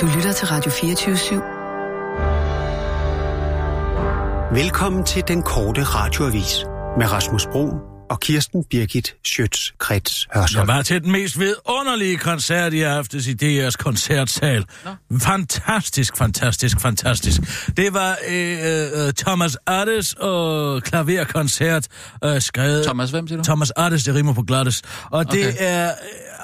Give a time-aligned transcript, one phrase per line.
[0.00, 1.34] Du lytter til Radio 24 /7.
[4.54, 6.64] Velkommen til den korte radioavis
[6.98, 7.68] med Rasmus Bro
[8.10, 10.68] og Kirsten Birgit Schøtz-Krets Hørsholm.
[10.68, 14.64] Jeg var til den mest vidunderlige koncert i aftes i DR's koncertsal.
[14.84, 15.18] Nå.
[15.18, 17.40] Fantastisk, fantastisk, fantastisk.
[17.76, 18.58] Det var øh,
[19.06, 21.86] øh, Thomas Addes og klaverkoncert
[22.24, 22.84] øh, skrevet...
[22.84, 23.44] Thomas, hvem siger du?
[23.44, 24.82] Thomas Addes, det rimer på glattes.
[25.10, 25.38] Og okay.
[25.38, 25.90] det er...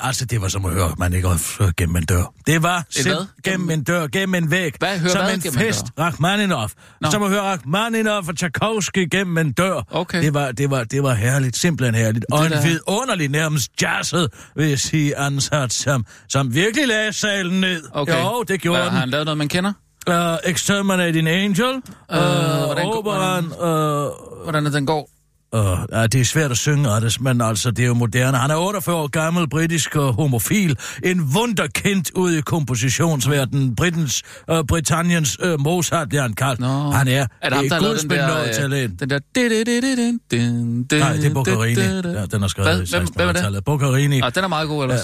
[0.01, 2.32] Øh, altså, det var som at høre, man ikke har gennem en dør.
[2.46, 3.27] Det var hvad?
[3.45, 4.75] gennem en dør, gennem en væg.
[4.79, 4.99] Hvad?
[4.99, 5.85] Hør som hvad en fest.
[5.99, 6.04] dør?
[6.04, 6.71] Rachmaninov.
[7.00, 7.11] Nå.
[7.11, 9.82] Som at høre Rachmaninov og Tchaikovsky gennem en dør.
[9.90, 10.23] Okay.
[10.23, 11.57] Det var, det var, det var herligt.
[11.57, 12.25] Simpelthen herligt.
[12.32, 17.61] Og en der- vidunderlig nærmest jazzet, vil jeg sige, ansat, som, som virkelig lagde salen
[17.61, 17.82] ned.
[17.93, 18.23] Okay.
[18.23, 18.93] Jo, det gjorde Hvad, den.
[18.93, 19.73] Har han lavet noget, man kender?
[20.11, 25.11] Uh, Exterminating Angel, uh, hvordan- operaen, uh, Hvordan er den går?
[25.57, 25.61] Uh,
[25.93, 28.36] ja, det er svært at synge, Anders, men altså, det er jo moderne.
[28.39, 30.76] Han er 48 år gammel, britisk og homofil.
[31.04, 33.77] En wunderkind ude i kompositionsverdenen.
[33.77, 36.61] Britens, uh, Britanniens uh, Mozart bliver han kaldt.
[36.61, 36.67] Nå.
[36.91, 38.43] Han er, Er det ham, der har lavet den der...
[38.43, 39.01] øh, talent.
[39.01, 40.98] Den der...
[40.98, 41.81] Nej, det er Boccherini.
[42.19, 42.83] Ja, den er skrevet Hvad?
[42.83, 43.41] i Hvem- hvem er det?
[43.41, 43.65] 1600-tallet.
[43.65, 44.21] Boccherini.
[44.21, 45.01] Ah, den er meget god ellers.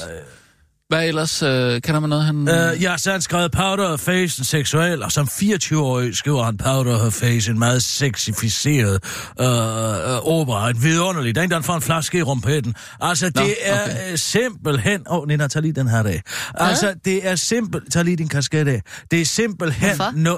[0.89, 1.42] Hvad ellers?
[1.42, 2.37] Øh, kender man noget, han...
[2.37, 6.56] Uh, ja, så han skrevet Powder of Face, en seksuel, og som 24-årig skriver han
[6.56, 9.05] Powder of Face, en meget sexificeret
[9.41, 10.70] uh, uh, opera.
[10.70, 11.34] En vidunderlig.
[11.34, 12.75] Der er en, der får en flaske i rumpetten.
[13.01, 14.12] Altså, det er okay.
[14.12, 15.03] uh, simpelthen...
[15.11, 16.23] Åh, oh, Nina, tag lige den her dag.
[16.55, 17.92] Altså, det er simpelt...
[17.92, 18.83] Tag lige din kasket af.
[19.11, 19.97] Det er simpelthen...
[19.97, 20.12] Hvorfor?
[20.17, 20.37] No...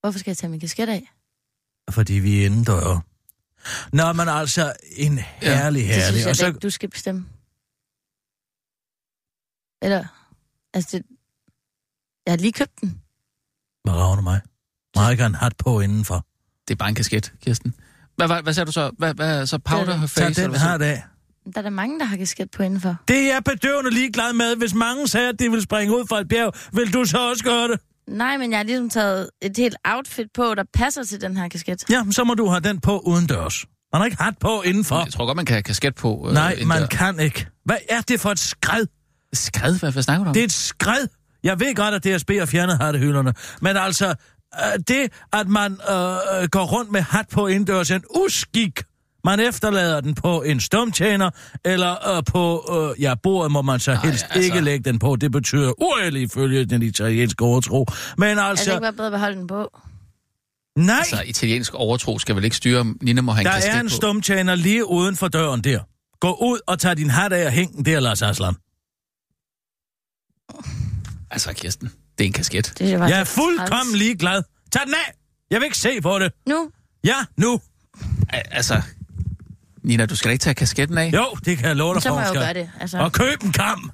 [0.00, 1.12] Hvorfor skal jeg tage min kasket af?
[1.90, 3.04] Fordi vi er indendør.
[3.92, 6.22] Nå, men altså, en herlig, Det herlig.
[6.22, 7.24] synes jeg og ikke, du skal bestemme.
[9.82, 10.04] Eller,
[10.74, 11.06] altså det...
[12.26, 13.00] Jeg har lige købt den.
[13.84, 14.40] Hvad ravner mig?
[14.96, 16.26] Have en hat på indenfor?
[16.68, 17.74] Det er bare en kasket, Kirsten.
[18.16, 18.90] Hvad, hvad, hvad sagde du så?
[18.98, 20.10] Hvad, hvad så powder Det er det.
[20.10, 20.34] face?
[20.42, 21.02] Tag den her dag.
[21.44, 22.96] Der er der mange, der har kasket på indenfor.
[23.08, 24.56] Det er jeg bedøvende ligeglad med.
[24.56, 27.44] Hvis mange sagde, at de ville springe ud fra et bjerg, vil du så også
[27.44, 27.80] gøre det?
[28.08, 31.48] Nej, men jeg har ligesom taget et helt outfit på, der passer til den her
[31.48, 31.90] kasket.
[31.90, 33.66] Ja, så må du have den på uden dørs.
[33.92, 35.04] Man har ikke hat på indenfor.
[35.04, 36.24] Jeg tror godt, man kan have kasket på.
[36.28, 37.46] Øh, Nej, man kan ikke.
[37.64, 38.86] Hvad er det for et skred?
[39.34, 39.78] Skred?
[39.78, 40.34] Hvad, hvad snakker du om?
[40.34, 41.06] Det er et skred.
[41.42, 43.34] Jeg ved godt, at DSB har fjernet hattehylderne.
[43.60, 44.08] Men altså,
[44.54, 48.82] øh, det, at man øh, går rundt med hat på indendørs, er en uskik.
[49.24, 51.30] Man efterlader den på en stumtjener,
[51.64, 52.64] eller øh, på,
[52.96, 55.16] øh, ja, bordet må man så Nej, helst altså- ikke lægge den på.
[55.16, 57.86] Det betyder uærlig ifølge den italienske overtro.
[58.18, 59.78] Men Altså, altså, det ikke være bedre at beholde den på?
[60.76, 60.96] nej.
[60.98, 63.80] Altså, italiensk overtro skal vel ikke styre, om Nina må have en Der kasket er
[63.80, 63.90] en på?
[63.90, 65.80] stumtjener lige uden for døren der.
[66.20, 68.54] Gå ud og tag din hat af og hæng den der, Lars Aslan.
[71.30, 72.66] Altså, Kirsten, det er en kasket.
[72.66, 74.42] Det synes jeg, Jeg er fuldkommen ligeglad.
[74.72, 75.12] Tag den af!
[75.50, 76.32] Jeg vil ikke se på det.
[76.48, 76.70] Nu?
[77.04, 77.60] Ja, nu.
[78.28, 78.82] Al- Altså,
[79.82, 81.10] Nina, du skal da ikke tage kasketten af?
[81.14, 82.70] Jo, det kan jeg love dig Så for, må jeg jo gøre det.
[82.80, 83.90] Altså, Og køb en kam.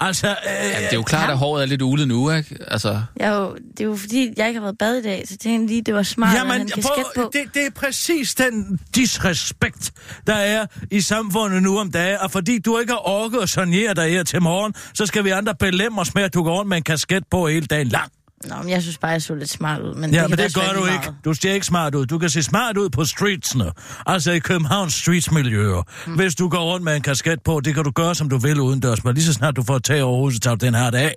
[0.00, 2.56] Altså, øh, Jamen, det er jo klart, at håret er lidt ulet nu, ikke?
[2.66, 5.36] Altså, er jo, det er jo fordi, jeg ikke har været bad i dag, så
[5.36, 7.30] tænkte jeg lige, det var smart at Jamen, en kasket prøv, på.
[7.32, 9.92] det, det er præcis den disrespekt,
[10.26, 12.18] der er i samfundet nu om dagen.
[12.20, 15.30] Og fordi du ikke har orket at sonere dig her til morgen, så skal vi
[15.30, 18.12] andre belemme os med, at du går rundt med en kasket på hele dagen lang.
[18.44, 19.94] Nå, men jeg synes bare, jeg så lidt smart ud.
[19.94, 20.98] Men Ja, det men det gør du ikke.
[20.98, 21.14] meget.
[21.24, 22.06] Du ser ikke smart ud.
[22.06, 23.72] Du kan se smart ud på streetsene.
[24.06, 25.82] Altså i Københavns streetsmiljøer.
[26.06, 26.14] Mm.
[26.14, 28.60] Hvis du går rundt med en kasket på, det kan du gøre, som du vil
[28.60, 29.04] udendørs.
[29.04, 31.14] Men lige så snart du får tag over hovedet, så tager du den her af.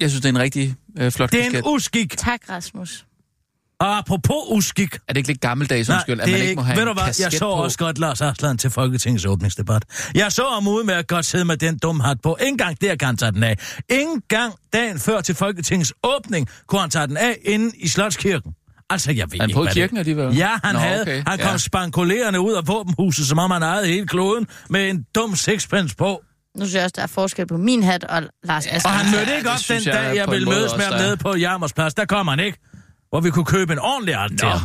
[0.00, 1.58] jeg synes, det er en rigtig øh, flot Det er kasket.
[1.58, 2.16] en uskik.
[2.18, 3.06] Tak, Rasmus.
[3.80, 4.94] Og apropos uskik.
[4.94, 6.82] Er det ikke lidt gammeldags, undskyld, Nej, at man det er ikke må have Ved
[6.82, 7.46] en du hvad, jeg så på?
[7.50, 9.82] også godt Lars Aslan til Folketingets åbningsdebat.
[10.14, 12.36] Jeg så ham ude med at godt sidde med den dumme hat på.
[12.40, 13.56] Ingen gang der kan han tage den af.
[13.90, 18.52] Ingen gang dagen før til Folketingets åbning kunne han tage den af inde i Slotskirken.
[18.90, 20.00] Altså, jeg ved han ikke, hvad kirken det...
[20.00, 20.36] alligevel?
[20.36, 21.02] Ja, han Nå, havde.
[21.02, 21.56] okay, Han kom ja.
[21.56, 26.22] spankulerende ud af våbenhuset, som om han ejede hele kloden, med en dum sixpence på.
[26.56, 29.18] Nu synes jeg også, der er forskel på min hat og Lars Ja, Og han
[29.18, 31.94] mødte ikke op den jeg dag, jeg ville mødes med ham nede på Jarmersplads.
[31.94, 32.58] Der kom han ikke.
[33.10, 34.60] Hvor vi kunne købe en ordentlig art til ham.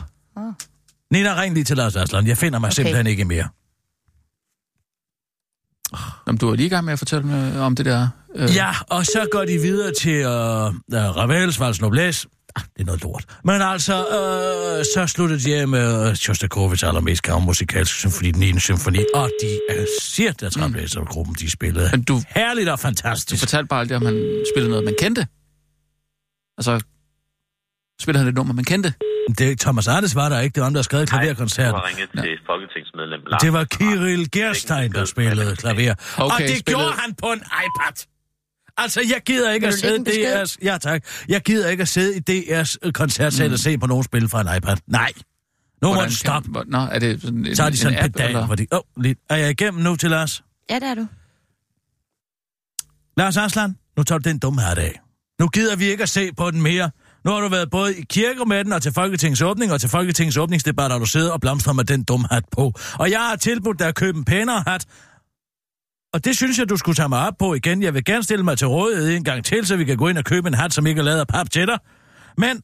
[1.12, 2.28] Nina, ring lige til Lars Aslan.
[2.28, 2.76] Jeg finder mig Okay.
[2.76, 3.48] simpelthen ikke mere.
[6.28, 8.08] Jamen, du er lige i gang med at fortælle mig om det der...
[8.36, 12.28] Øh, Ja, og så går de videre til øh, uh, Ravels Vals Noblesse.
[12.56, 13.26] Ah, det er noget lort.
[13.44, 18.60] Men altså, øh, så slutter de af med uh, Shostakovich allermest musikalsk symfoni, den 9.
[18.60, 21.06] symfoni, og de er cirka mm.
[21.06, 21.90] gruppen, de spillede.
[21.92, 23.40] Men du, Herligt og du fantastisk.
[23.42, 25.28] fortalte bare aldrig, om han spillede noget, man kendte.
[26.58, 26.82] Altså,
[28.02, 28.94] spillede han et nummer, man kendte?
[29.38, 31.74] Det, Thomas Arnes var der ikke, det var ham, der Du klaverkoncerten.
[31.76, 33.42] har ringet til folketingsmedlem Lars.
[33.42, 35.96] Det var Kirill Gerstein, der spillede klaver.
[36.18, 38.06] Okay, og det spillede- gjorde han på en iPad.
[38.78, 40.08] Altså, jeg gider ikke at sidde en?
[40.08, 40.56] DR's...
[40.64, 41.04] Ja, tak.
[41.30, 43.54] Jeg gider ikke at sidde i DR's koncertsal Mm.
[43.54, 44.78] og se på nogen spille fra en iPad.
[44.88, 45.12] Nej.
[45.82, 46.54] Nu må Hvordan du stoppe.
[46.54, 48.56] Kan, nå, er det sådan en, Så har de sådan en app, pedal, eller?
[48.56, 48.68] de...
[48.72, 49.20] Åh, oh, lidt.
[49.30, 50.44] Er jeg igennem nu til Lars?
[50.70, 51.08] Ja, det er du.
[53.18, 53.78] Lars Aslan?
[53.98, 55.00] nu tager du den dumme hat af.
[55.40, 56.92] Nu gider vi ikke at se på den mere.
[57.26, 59.90] Nu har du været både i kirke med den og til Folketingets åbning, og til
[59.90, 62.74] Folketingets åbningsdebat har du siddet og blomstret med den dumme hat på.
[63.00, 64.86] Og jeg har tilbudt dig at købe en pænere hat,
[66.14, 67.84] og det synes jeg, du skulle tage mig op på igen.
[67.84, 70.18] Jeg vil gerne stille mig til rådighed en gang til, så vi kan gå ind
[70.18, 71.78] og købe en hat, som ikke er lavet af pap til dig.
[72.38, 72.62] Men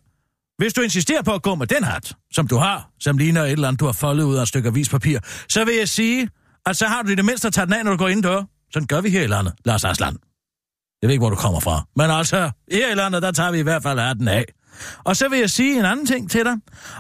[0.58, 3.52] hvis du insisterer på at gå med den hat, som du har, som ligner et
[3.52, 5.20] eller andet, du har foldet ud af et stykke avispapir,
[5.50, 6.30] så vil jeg sige,
[6.66, 8.24] at så har du i det mindste at tage den af, når du går ind
[8.24, 8.44] dør.
[8.74, 10.18] Sådan gør vi her i landet, Lars Aslan.
[11.02, 11.84] Jeg ved ikke, hvor du kommer fra.
[11.96, 14.46] Men altså, her i landet, der tager vi i hvert fald hatten af.
[15.04, 16.56] Og så vil jeg sige en anden ting til dig,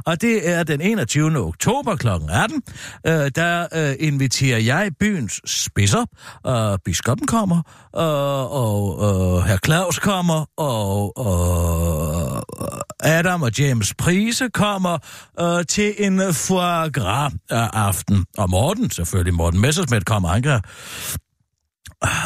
[0.06, 1.38] og det er den 21.
[1.38, 2.08] oktober kl.
[2.08, 2.62] 18,
[3.08, 6.06] øh, der øh, inviterer jeg byens spidser,
[6.44, 7.58] og biskoppen kommer,
[7.96, 14.98] øh, og øh, herr Claus kommer, og øh, Adam og James Prise kommer
[15.40, 18.26] øh, til en foie gras-aften.
[18.38, 20.62] Og Morten, selvfølgelig Morten Messersmith kommer, han kan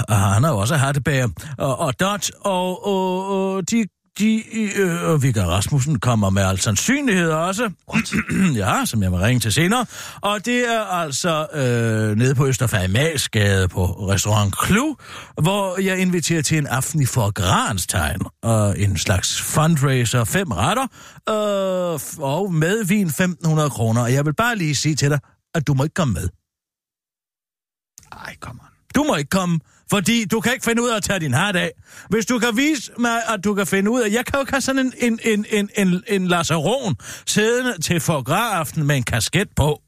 [0.10, 1.28] og han jo også hattebager,
[1.58, 3.86] og, og Dot, og, og, og de,
[4.20, 4.44] de
[4.76, 7.72] øh, og Vigga Rasmussen kommer med al sandsynlighed også.
[8.56, 9.86] ja, som jeg må ringe til senere.
[10.22, 14.96] Og det er altså øh, nede på Østerfærmalsgade på Restaurant Clou,
[15.42, 20.88] hvor jeg inviterer til en aften i forgranstegn og en slags fundraiser, fem retter,
[21.30, 24.02] øh, og med vin 1.500 kroner.
[24.02, 25.20] Og jeg vil bare lige sige til dig,
[25.56, 26.30] at du må ikke komme med.
[28.12, 28.73] Ej, kom on.
[28.96, 29.60] Du må ikke komme,
[29.90, 31.72] fordi du kan ikke finde ud af at tage din hat af.
[32.10, 34.10] Hvis du kan vise mig, at du kan finde ud af...
[34.12, 36.96] Jeg kan jo ikke have sådan en, en, en, en, en, en lasaron
[37.26, 39.82] siddende til forgraften med en kasket på.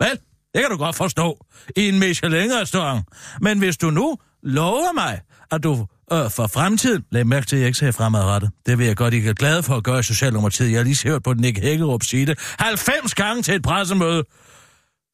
[0.00, 0.18] Vel,
[0.54, 1.46] det kan du godt forstå.
[1.76, 3.04] I en Michelin-restaurant.
[3.40, 7.04] Men hvis du nu lover mig, at du øh, for fremtiden...
[7.10, 8.50] Læg mærke til, at jeg ikke ser fremadrettet.
[8.66, 10.70] Det vil jeg godt, ikke er glad for at gøre i Socialdemokratiet.
[10.70, 14.24] Jeg har lige hørt på Nick Hækkerup sige det 90 gange til et pressemøde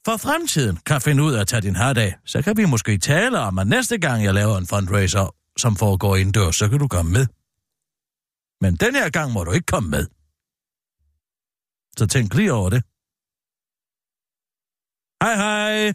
[0.04, 2.98] for fremtiden kan finde ud af at tage din hat af, så kan vi måske
[2.98, 6.88] tale om, at næste gang jeg laver en fundraiser, som foregår indendørs, så kan du
[6.88, 7.26] komme med.
[8.60, 10.06] Men den her gang må du ikke komme med.
[11.98, 12.82] Så tænk lige over det.
[15.22, 15.92] Hej hej.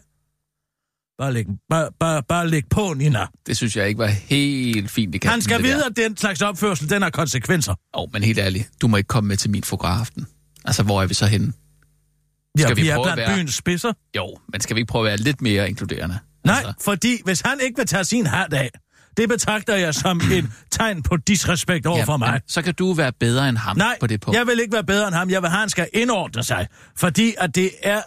[1.18, 3.26] Bare læg, bare, bare, bare læg på, Nina.
[3.46, 5.12] Det synes jeg ikke var helt fint.
[5.12, 7.72] Det kan Han skal vide, at den slags opførsel, den har konsekvenser.
[7.72, 8.70] Åh, oh, men helt ærligt.
[8.82, 10.26] Du må ikke komme med til min fotograften.
[10.64, 11.52] Altså, hvor er vi så henne?
[12.58, 13.92] Ja, Skal vi vi er blandt være- byens spidser.
[14.16, 16.18] Jo, men skal vi ikke prøve at være lidt mere inkluderende?
[16.44, 18.70] Nej, Altså, fordi hvis han ikke vil tage sin hat af,
[19.16, 22.40] det betragter jeg som et tegn på disrespekt over for mig.
[22.46, 24.38] så kan du være bedre end ham Nej, på det punkt.
[24.38, 25.30] jeg vil ikke være bedre end ham.
[25.30, 26.68] Jeg vil have, han skal indordne sig.
[26.96, 28.00] Fordi at det er...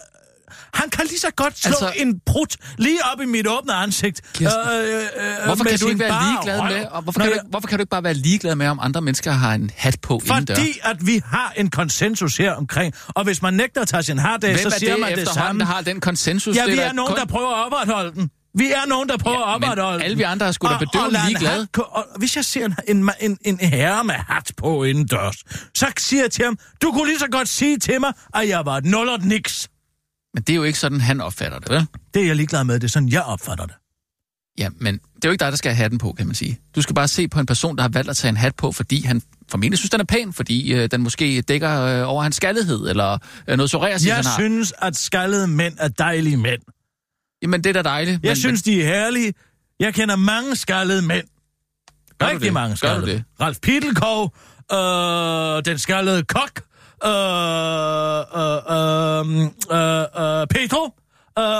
[0.73, 4.21] Han kan lige så godt slå Altså- en brud lige op i mit åbne ansigt.
[4.33, 7.45] Kirsten, øh, øh, Hvorfor kan du ikke være ligeglad med, og hvorfor kan, du, ikke-
[7.49, 10.21] hvorfor kan du ikke bare være ligeglad med, om andre mennesker har en hat på
[10.25, 10.55] indendør?
[10.55, 14.17] Fordi at vi har en konsensus her omkring, og hvis man nægter at tage sin
[14.19, 15.59] hat af, så er siger det man det samme.
[15.59, 16.55] der har den konsensus?
[16.55, 18.29] Ja, vi da er nogen, kun- der prøver at opretholde den.
[18.55, 20.03] Vi er nogen, der prøver Ja, at men opretholde den.
[20.05, 20.73] alle vi andre er sgu da
[21.05, 21.67] en ligeglade.
[21.77, 25.35] Og hvis jeg ser en, en, en, en herre med hat på indendørs,
[25.75, 28.65] så siger jeg til ham, du kunne lige så godt sige til mig, at jeg
[28.65, 29.67] var et nul og et niks.
[30.33, 31.87] Men det er jo ikke sådan, han opfatter det, vel?
[32.13, 33.75] Det er jeg ligeglad med, det er sådan, jeg opfatter det.
[34.57, 36.59] Ja, men det er jo ikke dig, der skal have hatten på, kan man sige.
[36.75, 38.71] Du skal bare se på en person, der har valgt at tage en hat på,
[38.71, 42.35] fordi han formentlig synes, den er pæn, fordi øh, den måske dækker øh, over hans
[42.35, 43.17] skaldighed, eller
[43.47, 44.37] øh, noget psoriasis, Jeg han har.
[44.39, 46.61] synes, at skaldede mænd er dejlige mænd.
[47.41, 48.19] Jamen, det er da dejligt.
[48.23, 49.33] Jeg men, synes, de er herlige.
[49.79, 51.27] Jeg kender mange skaldede mænd.
[52.19, 53.11] Gør Rigtig mange Gør du skaldede.
[53.11, 53.23] det?
[53.41, 54.35] Ralf Pittelkov,
[54.73, 56.61] øh, den skaldede kok,
[57.05, 57.11] øh,
[58.41, 59.41] øh, øh,
[59.71, 60.45] øh, øh,
[61.37, 61.57] øh, øh,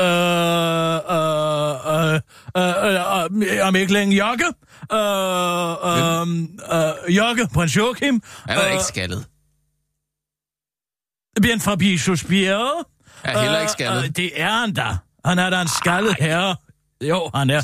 [0.00, 0.52] øh,
[1.94, 2.20] øh,
[2.56, 4.44] øh, øh, om ikke længe Jokke,
[4.92, 6.20] øh,
[6.78, 8.22] øh, Jokke, prins Joachim.
[8.48, 9.26] Han er ikke skaldet.
[11.42, 12.84] Bjørn Fabricius Bjerre.
[13.24, 14.16] Er heller ikke skaldet.
[14.16, 14.96] det er han da.
[15.24, 16.56] Han er da en skaldet herre.
[17.00, 17.62] Jo, han er.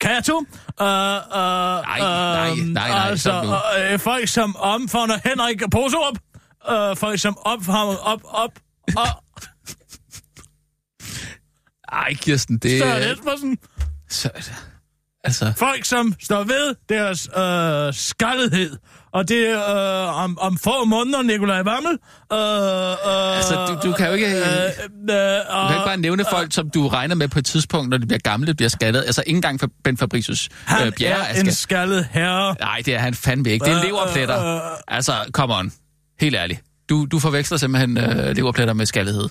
[0.00, 0.38] Kato.
[0.38, 3.92] Øh, øh, Nej, nej, nej, nej, altså, nu.
[3.92, 6.18] øh, folk som omfavner Henrik Poserup.
[6.70, 8.52] Øh, folk som omfavner op, op,
[8.96, 9.08] op.
[11.92, 13.12] Ej, Kirsten, det Søren er...
[13.12, 13.58] Espersen.
[14.08, 14.30] Så,
[15.28, 18.76] altså, Folk, som står ved deres øh, skaldethed.
[19.12, 21.92] Og det er øh, om, om få måneder, Nikolaj Wammel.
[22.32, 26.24] Øh, øh, Altså, du- du kan jo ikke- Øh, øh, du kan ikke bare nævne
[26.30, 29.00] folk, som du regner med på et tidspunkt, når de bliver gamle, bliver skaldet.
[29.06, 31.54] Altså, ikke engang for Ben Fabricius Han øh, Bjerre er er en skal...
[31.54, 32.56] skaldet herre.
[32.60, 33.64] Nej, det er han fandme ikke.
[33.64, 34.44] Det er Øh, leverpletter.
[34.46, 34.60] øh, øh.
[34.88, 35.72] Altså, come on.
[36.20, 36.60] Helt ærligt.
[36.88, 39.28] Du, du forveksler simpelthen øh, leverpletter med skaldighed.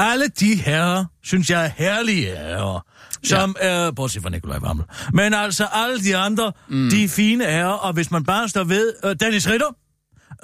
[0.00, 2.86] Alle de herrer, synes jeg er herlige herrer.
[3.24, 3.90] Som er, ja.
[3.90, 4.84] bortset fra Nikolaj Wammel.
[5.12, 6.90] Men altså, alle de andre, mm.
[6.90, 9.66] de er fine herrer, og hvis man bare står ved øh, Dennis Ritter,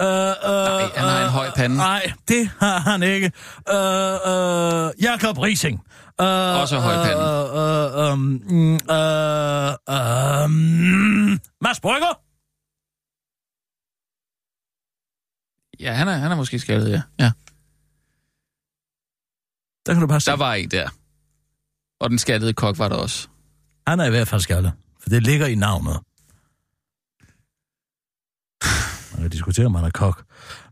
[0.00, 1.76] Øh, øh, Nej, han har en høj pande.
[1.76, 3.32] Nej, det har han ikke.
[3.68, 5.80] Øh, øh, Jakob Rising.
[6.22, 6.26] Uh,
[6.60, 7.16] Også høj pande.
[7.16, 8.32] Uh, uh, um,
[8.72, 9.70] uh,
[10.44, 12.20] um, Mads Brygger?
[15.80, 17.02] Ja, han er, han er måske skaldet, ja.
[17.18, 17.32] ja.
[19.87, 20.31] Der kan du bare se.
[20.31, 20.88] Der var en der.
[22.00, 23.28] Og den skaldede kok var der også.
[23.87, 26.00] Han er i hvert fald skaldet, for det ligger i navnet.
[29.12, 30.25] Man kan diskutere, om han er kok.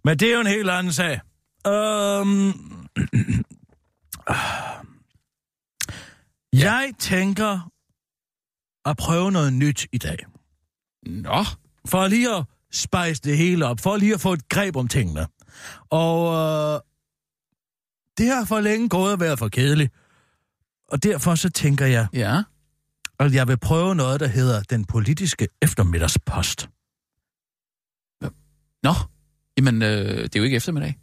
[0.05, 1.21] Men det er jo en helt anden sag.
[1.69, 2.55] Um...
[6.53, 7.71] Jeg tænker
[8.85, 10.19] at prøve noget nyt i dag.
[11.07, 11.45] Nå,
[11.87, 13.81] For lige at spice det hele op.
[13.81, 15.27] For lige at få et greb om tingene.
[15.91, 16.81] Og øh,
[18.19, 19.93] det har for længe gået at være for kedeligt.
[20.89, 22.43] Og derfor så tænker jeg, ja.
[23.21, 26.69] at jeg vil prøve noget, der hedder den politiske eftermiddagspost.
[28.83, 28.93] Nå,
[29.59, 29.89] jamen, øh,
[30.23, 30.99] det er jo ikke eftermiddag.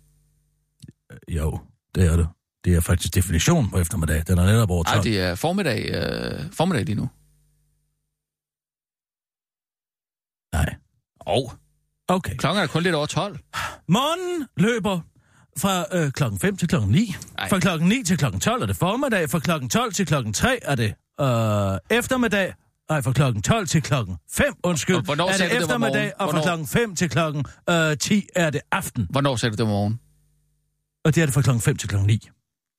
[1.27, 1.59] Jo,
[1.95, 2.27] det er det.
[2.65, 4.23] Det er faktisk definitionen på eftermiddag.
[4.27, 4.95] Den er netop over 12.
[4.95, 7.09] Nej, det er formiddag, øh, formiddag lige nu.
[10.53, 10.75] Nej.
[11.19, 11.53] Og
[12.07, 12.35] Okay.
[12.37, 13.39] klokken er kun lidt over 12.
[13.87, 14.99] Morgen løber
[15.57, 17.15] fra øh, klokken 5 til klokken 9.
[17.37, 17.49] Ej.
[17.49, 19.29] Fra klokken 9 til klokken 12 er det formiddag.
[19.29, 22.53] Fra klokken 12 til klokken 3 er det øh, eftermiddag.
[22.89, 26.29] Nej, fra klokken 12 til klokken 5, undskyld, Og hvornår er det det eftermiddag, morgen?
[26.29, 29.07] og fra klokken 5 til klokken øh, 10 er det aften.
[29.09, 29.99] Hvornår sagde du det om morgen?
[31.05, 32.29] Og det er det fra klokken 5 til klokken 9.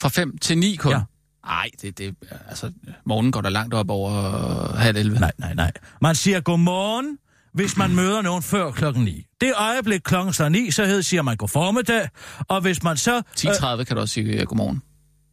[0.02, 0.93] Fra 5 til 9 kun?
[0.93, 1.00] Ja.
[1.47, 2.14] Nej, det, det,
[2.49, 2.73] altså,
[3.07, 5.19] morgenen går der langt op over øh, halv 11.
[5.21, 5.73] Nej, nej, nej.
[6.00, 7.19] Man siger godmorgen,
[7.54, 9.26] hvis man møder nogen før klokken 9.
[9.40, 12.09] Det øjeblik klokken slår 9, så hed, siger man god formiddag.
[12.49, 13.23] Og hvis man så...
[13.40, 14.82] 10.30 kan du også sige øh, godmorgen.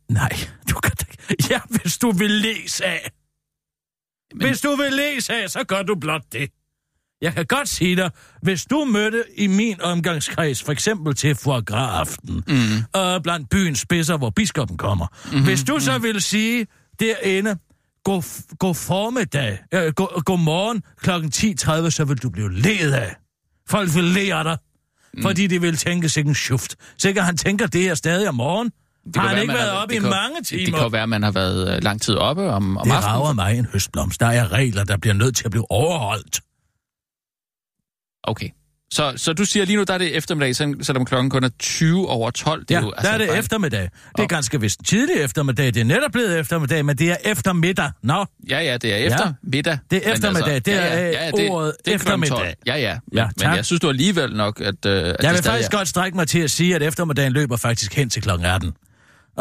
[0.10, 0.30] nej,
[0.70, 0.92] du kan
[1.30, 1.44] ikke...
[1.50, 3.10] Ja, hvis du vil læse af.
[4.34, 6.50] Men- Hvis du vil læse af, så gør du blot det.
[7.22, 8.12] Jeg kan godt sige dig,
[8.42, 13.00] hvis du mødte i min omgangskreds, for eksempel til foie gras aften, mm.
[13.02, 15.08] øh, blandt byens spidser, hvor biskoppen kommer.
[15.26, 16.68] Mm-hmm, hvis du så vil sige
[17.00, 17.58] derinde,
[18.04, 23.16] god, god formiddag, øh, god, god morgen klokken 10.30, så vil du blive ledet af.
[23.70, 24.58] Folk vil af dig,
[25.14, 25.22] mm.
[25.22, 26.76] fordi de vil tænke sig en schuft.
[26.98, 28.72] Sikkert han tænker det her stadig om morgen.
[29.06, 30.66] Det har han være, ikke været oppe i kan- mange timer.
[30.66, 32.94] det kan jo være, at man har været øh, lang tid oppe om, om Det
[32.96, 33.16] aftenen.
[33.16, 34.20] rager mig en høstblomst.
[34.20, 36.40] Der er regler, der bliver nødt til at blive overholdt.
[38.24, 38.50] Okay.
[38.94, 41.50] Så, så du siger lige nu, der er det eftermiddag, selv- selvom klokken kun er
[41.60, 42.62] 20 over 12.
[42.62, 43.90] Det Ja, er jo, altså der er det bare- eftermiddag.
[44.18, 45.66] Det er ganske vist tidlig eftermiddag.
[45.74, 47.92] Det er netop blevet eftermiddag, men det er eftermiddag.
[48.04, 49.32] Nå, Ja, ja, det er efter Ja.
[49.44, 49.78] middag.
[49.92, 50.56] Det er Men eftermiddag.
[50.66, 52.38] Det er, øh, ordet klokken eftermiddag.
[52.38, 52.54] 12.
[52.68, 52.98] Ja, ja.
[53.08, 53.56] Men, Ja, men tak.
[53.56, 55.78] jeg synes du alligevel nok, at, øh, at jeg det vil faktisk er.
[55.78, 58.68] godt strække mig til at sige, at eftermiddagen løber faktisk hen til klokken 18.
[58.68, 58.74] Uh,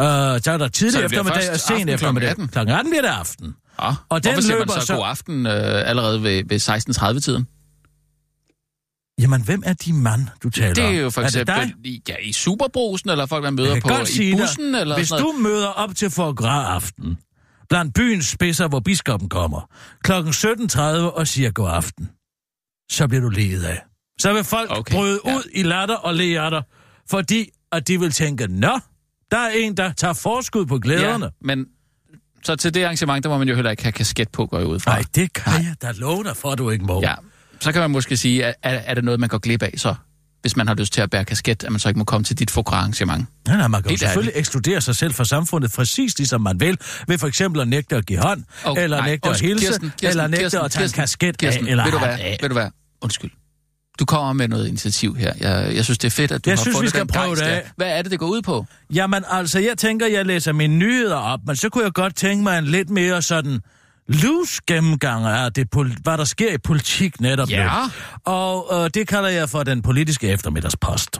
[0.05, 2.29] så er der tidlig det eftermiddag og sen aften klokken eftermiddag.
[2.29, 2.47] 18?
[2.47, 3.55] Klokken 18 bliver det aften.
[3.81, 3.87] Ja.
[3.87, 6.59] Og Og den Hvorfor siger man løber så, så- god aften øh, allerede ved, ved
[6.59, 7.47] 16.30-tiden?
[9.19, 10.95] Jamen, hvem er de mand, du taler Det om?
[10.95, 11.73] er jo for det eksempel dig?
[11.83, 15.23] i, ja, i Superbrusen, eller folk, man møder på i bussen, dig, eller hvis sådan
[15.25, 15.43] du noget.
[15.43, 17.17] møder op til for aften,
[17.69, 19.69] blandt byens spidser, hvor biskoppen kommer,
[20.03, 22.09] klokken 17.30 og siger god aften,
[22.91, 23.81] så bliver du ledet af.
[24.19, 25.35] Så vil folk Okay, bryde ja.
[25.35, 26.15] ud i latter og
[26.49, 26.63] dig,
[27.09, 28.79] fordi at de vil tænke, nå,
[29.31, 31.25] der er en, der tager forskud på glæderne.
[31.25, 31.65] Ja, men
[32.43, 34.67] så til det arrangement, der må man jo heller ikke have kasket på, går jeg
[34.67, 34.91] ud fra.
[34.91, 37.01] Nej, det kan jeg da love dig for, at du ikke må.
[37.01, 37.13] Ja,
[37.61, 39.95] så kan man måske sige, at er, er det noget, man går glip af, så
[40.41, 42.39] hvis man har lyst til at bære kasket, at man så ikke må komme til
[42.39, 43.27] dit arrangement.
[43.47, 46.59] Nej, nej, man kan jo Helt selvfølgelig ekskludere sig selv fra samfundet præcis ligesom man
[46.59, 49.65] vil, ved for eksempel at nægte at give hånd, Okay, eller nej, nægte at hilse,
[49.65, 51.97] Kirsten, Kirsten, eller nægte Kirsten, at tage en Kirsten, kasket Kirsten, af, eller ved du
[51.97, 52.37] hvad, af.
[52.41, 52.69] ved du hvad,
[53.01, 53.31] undskyld.
[53.99, 55.33] Du kommer med noget initiativ her.
[55.39, 57.07] Jeg, jeg synes, det er fedt, at du Jeg har synes, vi fundet skal den
[57.07, 57.71] prøve det af.
[57.75, 58.65] Hvad er det, det går ud på?
[58.93, 62.43] Jamen altså, jeg tænker, jeg læser mine nyheder op, men så kunne jeg godt tænke
[62.43, 63.59] mig en lidt mere sådan
[64.09, 65.67] loose gennemgang af, det,
[66.03, 67.63] hvad der sker i politik netop Ja.
[67.85, 67.91] nu.
[68.25, 71.19] Og øh, det kalder jeg for den politiske eftermiddagspost.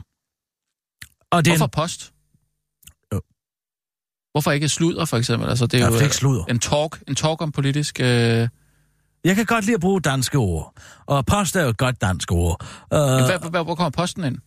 [1.31, 2.13] Og er Hvorfor post?
[3.13, 3.21] Jo.
[4.31, 5.49] Hvorfor ikke sludder, for eksempel?
[5.49, 6.45] Altså, det er Ja, jo ikke sludder.
[6.45, 7.99] en talk, en talk om politisk...
[7.99, 8.47] Øh,
[9.23, 10.73] jeg kan godt lide at bruge danske ord,
[11.05, 12.61] og post er jo et godt dansk ord.
[12.61, 14.37] Uh, hvad, hvad, hvor kommer posten ind?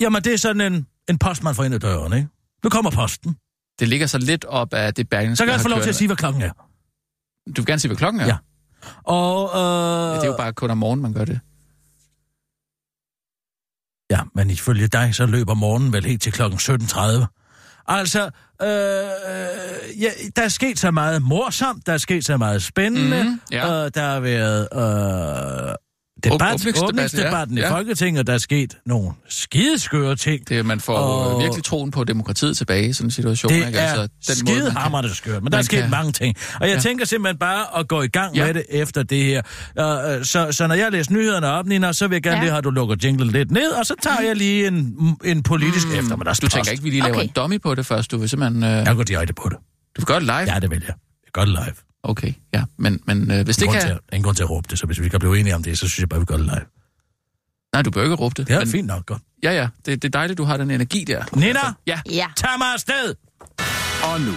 [0.00, 2.28] jamen, det er sådan en, en post, man får ind ad døren, ikke?
[2.64, 3.36] Nu kommer posten.
[3.78, 5.94] Det ligger så lidt op af det Berlingske Så kan jeg få lov til at
[5.96, 6.50] sige, hvad klokken er.
[7.46, 8.26] Du vil gerne sige, hvad klokken er?
[8.26, 8.36] Ja.
[9.04, 11.40] Og, øh, Ja, det er jo bare kun om morgenen, man gør det.
[14.10, 17.26] Ja, men ifølge dig, så løber morgenen vel helt til klokken 17.30.
[17.88, 18.24] Altså,
[18.62, 18.68] øh,
[20.02, 23.84] ja, der er sket så meget morsomt, der er sket så meget spændende, Mhm, ja.
[23.84, 25.74] øh, der har været øh,
[26.24, 27.70] debat, åbningsdebat, åbningsdebatten ja, i.
[27.70, 30.48] Folketinget, der er sket nogle skideskøre ting.
[30.48, 31.42] det man får Og- og...
[31.42, 33.52] virkelig troen på demokratiet tilbage i sådan en situation.
[33.52, 33.78] Det ikke?
[33.78, 36.36] er altså, den skidehammerende skørt, men der er sket kan- mange ting.
[36.60, 36.80] Og jeg Ja.
[36.80, 38.46] tænker simpelthen bare at gå i gang Ja.
[38.46, 39.42] med det efter det her.
[40.18, 42.42] Uh, så, så når jeg læser nyhederne op, Nina, så vil jeg gerne Ja.
[42.42, 45.42] lige have, at du lukker jinglen lidt ned, og så tager jeg lige en, en
[45.42, 46.42] politisk mm, eftermiddagspost.
[46.52, 47.24] Du tænker ikke, vi lige laver Okay.
[47.26, 48.10] en dummy på det først?
[48.10, 48.62] Du vil simpelthen...
[48.64, 48.70] Øh...
[48.70, 49.56] Jeg går direkte på det.
[49.96, 50.52] Du vil gøre det live?
[50.54, 50.94] Ja, det vil jeg.
[51.24, 51.74] Jeg gør det live.
[52.08, 52.62] Okay, ja.
[52.78, 53.90] Men, men øh, hvis det Ingen grund, kan...
[53.90, 55.78] til, ingen grund til at råbe det, så hvis vi kan blive enige om det,
[55.78, 56.64] så synes jeg bare, vi gør det live.
[57.72, 58.48] Nej, du bør ikke råbe det.
[58.48, 59.22] Det er men, fint nok, godt.
[59.42, 59.68] Ja, ja.
[59.86, 61.24] Det, det er dejligt, du har den energi der.
[61.36, 62.00] Nina, Ja.
[62.10, 62.26] Ja.
[62.36, 63.14] tag mig afsted!
[64.04, 64.32] Og nu,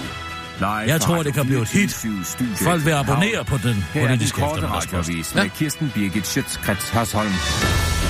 [0.59, 1.91] live Jeg tror, det kan blive et hit.
[1.93, 4.93] 24 studiet Folk vil abonnere på den politiske eftermiddagspost.
[4.93, 7.31] radioavis med Kirsten Birgit Schøtzgrads Hasholm.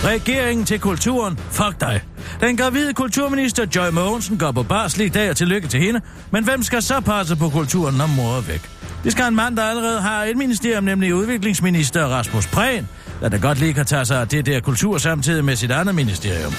[0.04, 1.38] Regeringen til kulturen.
[1.38, 2.02] Fuck dig.
[2.42, 6.02] Den gravide kulturminister Joy Mogensen går på barsel i dag, og tillykke til hende.
[6.32, 8.70] Men hvem skal så passe på kulturen, når mor er væk?
[9.04, 12.88] Det skal en mand, der allerede har et ministerium, nemlig udviklingsminister Rasmus Prehn,
[13.22, 15.96] der da godt lige kan tage sig af det der kultur samtidig med sit andet
[15.96, 16.54] ministerium.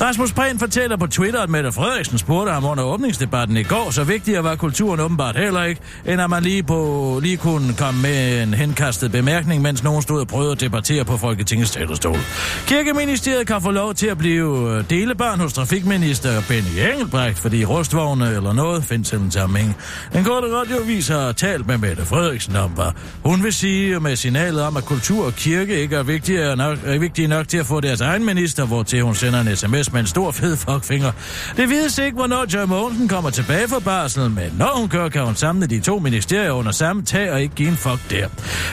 [0.00, 4.04] Rasmus Prehn fortæller på Twitter, at Mette Frederiksen spurgte ham under åbningsdebatten i går, så
[4.04, 8.42] vigtigere var kulturen åbenbart heller ikke, end at man lige, på, lige kunne komme med
[8.42, 12.18] en henkastet bemærkning, mens nogen stod og prøvede at debattere på Folketingets talerstol.
[12.66, 18.34] Kirkeministeriet kan få lov til at blive øh, delebarn hos trafikminister Benny Engelbrecht, fordi rustvogne
[18.34, 19.76] eller noget findes en sammenhæng.
[20.12, 22.92] Den korte radiovis har talt med Mette Frederiksen om, hvad
[23.24, 26.98] hun vil sige med signalet om, at kultur og kirke ikke er vigtige nok, er
[26.98, 30.00] vigtige nok til at få deres egen minister, hvor til hun sender en sms med
[30.00, 31.12] en stor fed fuckfinger.
[31.56, 35.24] Det vides ikke, hvornår Joy Mogensen kommer tilbage fra barsel, men når hun kører, kan
[35.24, 38.28] hun samle de to ministerier under samme tag og ikke give en fuck der.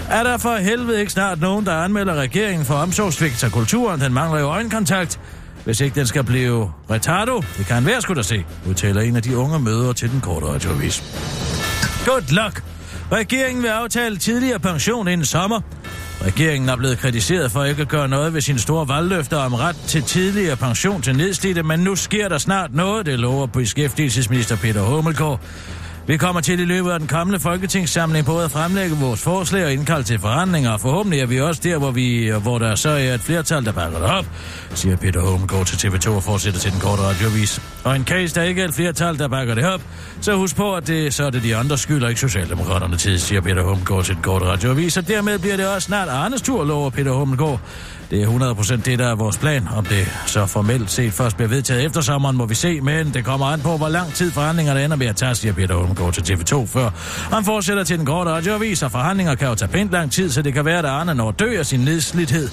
[0.09, 4.01] Er der for helvede ikke snart nogen, der anmelder regeringen for omsorgsvigt af kulturen?
[4.01, 5.19] Den mangler jo øjenkontakt.
[5.65, 9.21] Hvis ikke den skal blive retardo, det kan være skulle da se, udtaler en af
[9.21, 11.03] de unge mødre til den korte radioavis.
[12.05, 12.63] Good luck!
[13.11, 15.61] Regeringen vil aftale tidligere pension inden sommer.
[16.25, 19.75] Regeringen er blevet kritiseret for ikke at gøre noget ved sine store valgløfter om ret
[19.75, 24.81] til tidligere pension til nedslidte, men nu sker der snart noget, det lover beskæftigelsesminister Peter
[24.81, 25.39] Hummelgaard.
[26.07, 29.73] Vi kommer til i løbet af den kommende folketingssamling både at fremlægge vores forslag og
[29.73, 33.13] indkalde til forhandlinger, og forhåbentlig er vi også der, hvor, vi, hvor der så er
[33.13, 34.25] et flertal, der bakker det op,
[34.73, 37.61] siger Peter Holm går til TV2 og fortsætter til den korte radiovis.
[37.83, 39.81] Og en case, der ikke er et flertal, der bakker det op,
[40.21, 43.41] så husk på, at det, så er det de andre skylder ikke Socialdemokraterne tid, siger
[43.41, 46.65] Peter Holm går til den korte radiovis, og dermed bliver det også snart Arnes tur,
[46.65, 47.59] lover Peter Hummelgaard.
[48.13, 49.67] Det er 100% det, der er vores plan.
[49.75, 53.25] Om det så formelt set først bliver vedtaget efter sommeren, må vi se, men det
[53.25, 56.33] kommer an på, hvor lang tid forhandlingerne ender med at tage, siger Peter går til
[56.33, 56.89] TV2 før.
[57.35, 60.41] Han fortsætter til den korte radioavis, og forhandlinger kan jo tage pænt lang tid, så
[60.41, 62.49] det kan være, at Arne når dø af sin nedslidthed,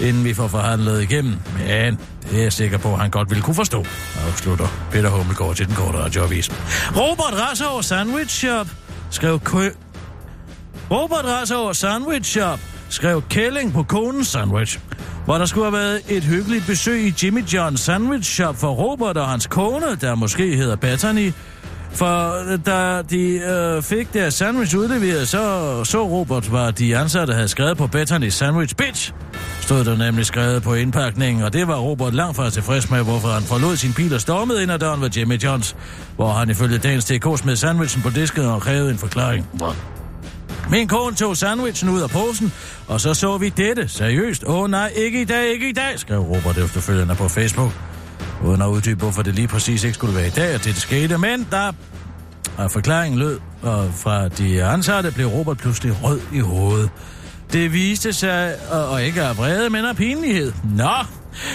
[0.00, 1.34] inden vi får forhandlet igennem.
[1.58, 1.98] Men
[2.30, 3.84] det er jeg sikker på, at han godt ville kunne forstå,
[4.26, 6.50] afslutter Peter Hummelgaard til den korte radioavis.
[6.96, 8.66] Robert Rasser Sandwich Shop
[9.10, 9.70] skrev kø...
[10.90, 12.58] Robert Rasser Sandwich Shop
[12.92, 14.78] skrev kælling på konens sandwich,
[15.24, 19.16] hvor der skulle have været et hyggeligt besøg i Jimmy John Sandwich Shop for Robert
[19.16, 21.32] og hans kone, der måske hedder Bethany.
[21.92, 22.34] For
[22.66, 27.76] da de øh, fik deres sandwich udleveret, så så Robert, hvad de ansatte havde skrevet
[27.76, 29.12] på Bethany Sandwich Bitch.
[29.60, 33.28] Stod der nemlig skrevet på indpakningen, og det var Robert langt fra tilfreds med, hvorfor
[33.28, 35.76] han forlod sin bil og stormede ind ad døren ved Jimmy Johns,
[36.16, 39.46] hvor han ifølge dagens TK smed sandwichen på disken og krævede en forklaring.
[40.70, 42.52] Min kone tog sandwichen ud af posen,
[42.88, 43.88] og så så vi dette.
[43.88, 44.44] Seriøst?
[44.46, 47.72] Åh oh, nej, ikke i dag, ikke i dag, skrev Robert efterfølgende på Facebook.
[48.44, 51.18] Uden at uddybe, hvorfor det lige præcis ikke skulle være i dag, at det skete.
[51.18, 51.72] Men der
[52.56, 56.90] og forklaringen lød, og fra de ansatte blev Robert pludselig rød i hovedet.
[57.52, 60.52] Det viste sig, og, og ikke af vrede, men af pinlighed.
[60.76, 60.94] Nå,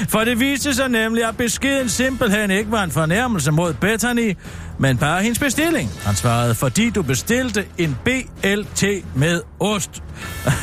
[0.09, 4.37] for det viste sig nemlig, at beskeden simpelthen ikke var en fornærmelse mod Bethany,
[4.79, 5.91] men bare hendes bestilling.
[6.05, 8.83] Han svarede, fordi du bestilte en BLT
[9.15, 10.03] med ost.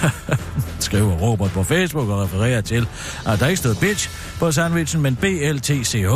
[0.78, 2.88] Skriver Robert på Facebook og refererer til,
[3.26, 6.06] at der ikke stod bitch på sandwichen, men BLTCH,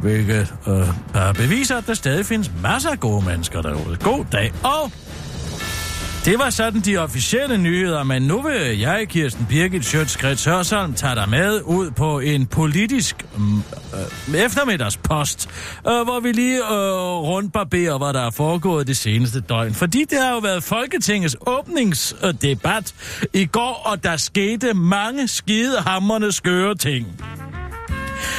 [0.00, 3.96] hvilket øh, bare beviser, at der stadig findes masser af gode mennesker derude.
[3.96, 4.92] God dag, og
[6.24, 11.14] det var sådan de officielle nyheder, men nu vil jeg, Kirsten Birgit Sjøtskrets Hørsholm, tage
[11.14, 15.48] dig med ud på en politisk mm, øh, eftermiddagspost,
[15.86, 16.62] øh, hvor vi lige øh,
[17.02, 19.74] rundbarberer, hvad der er foregået det seneste døgn.
[19.74, 22.94] Fordi det har jo været Folketingets åbningsdebat
[23.32, 27.06] i går, og der skete mange skidehammerne skøre ting.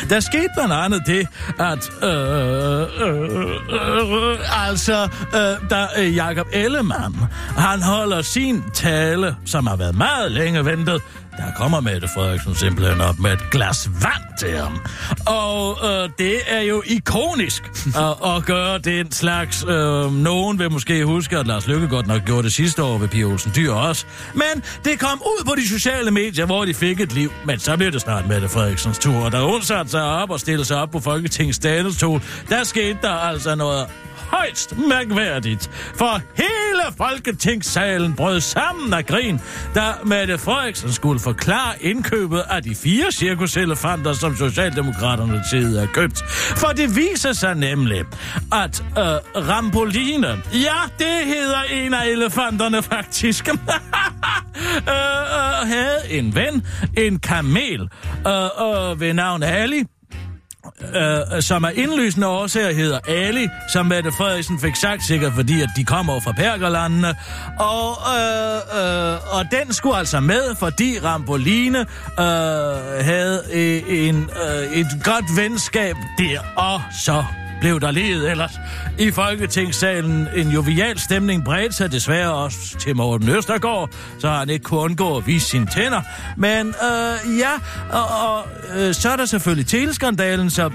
[0.10, 1.28] Der skete blandt andet det,
[1.60, 3.42] at øh, øh,
[3.72, 7.16] øh, øh altså, øh, da øh, Jacob Ellemann,
[7.58, 11.02] han holder sin tale, som har været meget længe ventet,
[11.46, 14.80] der kommer Mette Frederiksen simpelthen op med et glas vand til ham.
[15.26, 17.64] Og øh, det er jo ikonisk
[17.96, 19.66] at, at gøre den slags.
[19.68, 23.08] Øh, nogen vil måske huske, at Lars Løkke godt nok gjorde det sidste år ved
[23.08, 24.06] Pia Olsen Dyr også.
[24.34, 27.32] Men det kom ud på de sociale medier, hvor de fik et liv.
[27.46, 29.26] Men så blev det snart Mette Frederiksens tur.
[29.26, 32.98] Og da hun satte sig op og stillede sig op på Folketingets statestol, der skete
[33.02, 33.88] der altså noget
[34.32, 35.70] højst mærkværdigt.
[35.96, 39.40] For hele Folketingssalen brød sammen af grin,
[39.76, 46.24] da Mette Frederiksen skulle forklare indkøbet af de fire cirkuselefanter, som Socialdemokraterne tid har købt.
[46.58, 48.00] For det viser sig nemlig,
[48.52, 49.04] at øh,
[49.50, 53.56] Rampoline, ja, det hedder en af elefanterne faktisk, øh,
[54.88, 56.66] øh, havde en ven,
[56.98, 57.90] en kamel,
[58.28, 59.84] øh, øh, ved navn Ali,
[60.96, 65.62] Øh, øh, som er indlysende årsager hedder Ali, som Mette Frederiksen fik sagt, sikkert fordi,
[65.62, 67.16] at de kommer fra Perkerlandene.
[67.60, 72.26] Og, øh, øh, og den skulle altså med, fordi Ramboline øh,
[73.06, 77.24] havde øh, en, øh, et godt venskab der, og så
[77.62, 78.52] blev der ledet ellers.
[79.00, 84.64] I Folketingssalen en jovial stemning bredte sig desværre også til Morten Østergaard, så han ikke
[84.64, 86.02] kunne undgå at vise sine tænder.
[86.38, 87.52] Men øh, ja,
[87.92, 88.48] og, og
[88.78, 90.72] øh, så er der selvfølgelig teleskandalen, så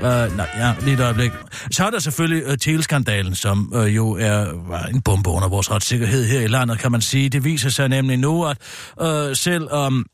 [0.00, 1.32] Uh, øh, nej, ja, lige et øjeblik.
[1.70, 5.70] Så er der selvfølgelig uh, teleskandalen, som uh, jo er var en bombe under vores
[5.70, 7.28] retssikkerhed her i landet, kan man sige.
[7.28, 8.56] Det viser sig nemlig nu, at
[9.02, 10.06] uh, selv om um,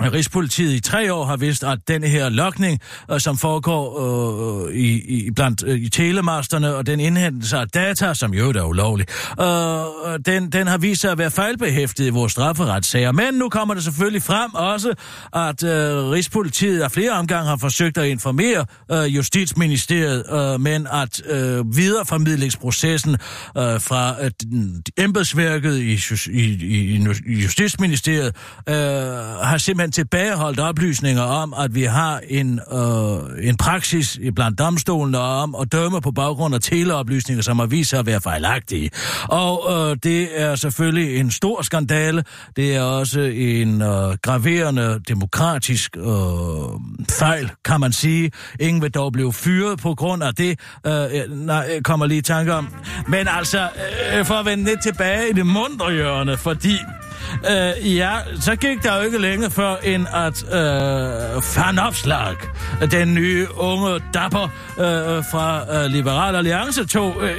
[0.00, 2.80] Rigspolitiet i tre år har vidst, at den her lokning,
[3.10, 8.14] øh, som foregår øh, i, i, blandt øh, i telemasterne, og den indhentelse af data,
[8.14, 9.06] som jo er ulovlig,
[9.40, 13.12] øh, øh, den, den har vist sig at være fejlbehæftet i vores strafferetssager.
[13.12, 14.94] Men nu kommer det selvfølgelig frem også,
[15.32, 21.22] at øh, Rigspolitiet af flere omgange har forsøgt at informere øh, Justitsministeriet, øh, men at
[21.26, 23.18] øh, videreformidlingsprocessen øh,
[23.80, 24.30] fra øh,
[24.98, 25.98] embedsværket i,
[26.30, 28.36] i, i, i Justitsministeriet
[28.68, 35.18] øh, har simpelthen tilbageholdt oplysninger om, at vi har en, øh, en praksis blandt domstolene
[35.18, 38.90] om at dømme på baggrund af teleoplysninger, som har vist sig at være fejlagtige.
[39.22, 42.24] Og øh, det er selvfølgelig en stor skandale.
[42.56, 46.04] Det er også en øh, graverende demokratisk øh,
[47.10, 48.30] fejl, kan man sige.
[48.60, 50.58] Ingen vil dog blive fyret på grund af det.
[50.86, 52.68] Øh, øh nej, jeg kommer lige i tanke om.
[53.08, 53.68] Men altså,
[54.12, 56.76] øh, øh for at vende lidt tilbage i det mundre hjørne, fordi
[57.50, 62.36] Øh, ja, så gik der jo ikke længe før, end at øh, fanopslag,
[62.90, 64.42] den nye unge dapper
[64.78, 67.36] øh, fra øh, Liberal Alliance, tog øh,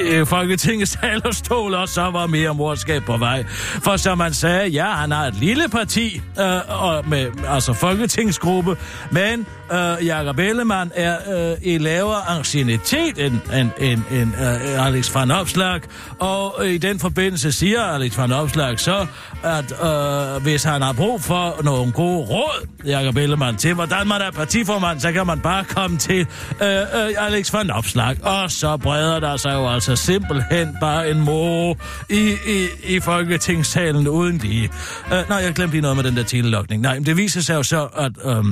[0.00, 3.44] øh, Folketingets talerstol, og så var mere morskab på vej.
[3.82, 8.76] For som man sagde, ja, han har et lille parti, øh, og med, altså folketingsgruppe,
[9.10, 11.16] men øh, Jakob Ellemann er
[11.52, 15.80] øh, i lavere ancienitet end, end, end, end øh, Alex van Opslag,
[16.18, 19.05] og øh, i den forbindelse siger Alex van Opslag så,
[19.42, 24.20] at øh, hvis han har brug for nogle gode råd, Jakob Ellemann, til hvordan man
[24.20, 26.26] er partiformand, så kan man bare komme til
[26.62, 31.20] øh, øh, Alex van Opslag, og så breder der sig jo altså simpelthen bare en
[31.20, 31.76] mor
[32.10, 32.66] i, i,
[32.96, 34.70] i folketingssalen uden lige.
[35.12, 36.82] Øh, nej, jeg glemte lige noget med den der telelokning.
[36.82, 38.12] Nej, men det viser sig jo så, at...
[38.24, 38.44] Øh,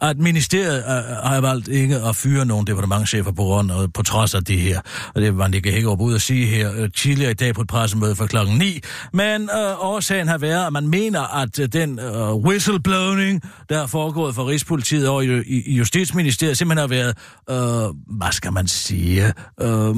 [0.00, 4.02] at ministeriet øh, øh, har valgt ikke at fyre nogen departementchefer på grund og på
[4.02, 4.80] trods af det her.
[5.14, 7.68] Og det var ikke Hækkerup ud at sige her øh, tidligere i dag på et
[7.68, 8.80] pressemøde for klokken 9.
[9.12, 13.86] Men øh, årsagen har været, at man mener, at øh, den øh, whistleblowing, der er
[13.86, 17.16] foregået for Rigspolitiet over i, i, i Justitsministeriet, simpelthen har været,
[17.50, 19.94] øh, hvad skal man sige, øh,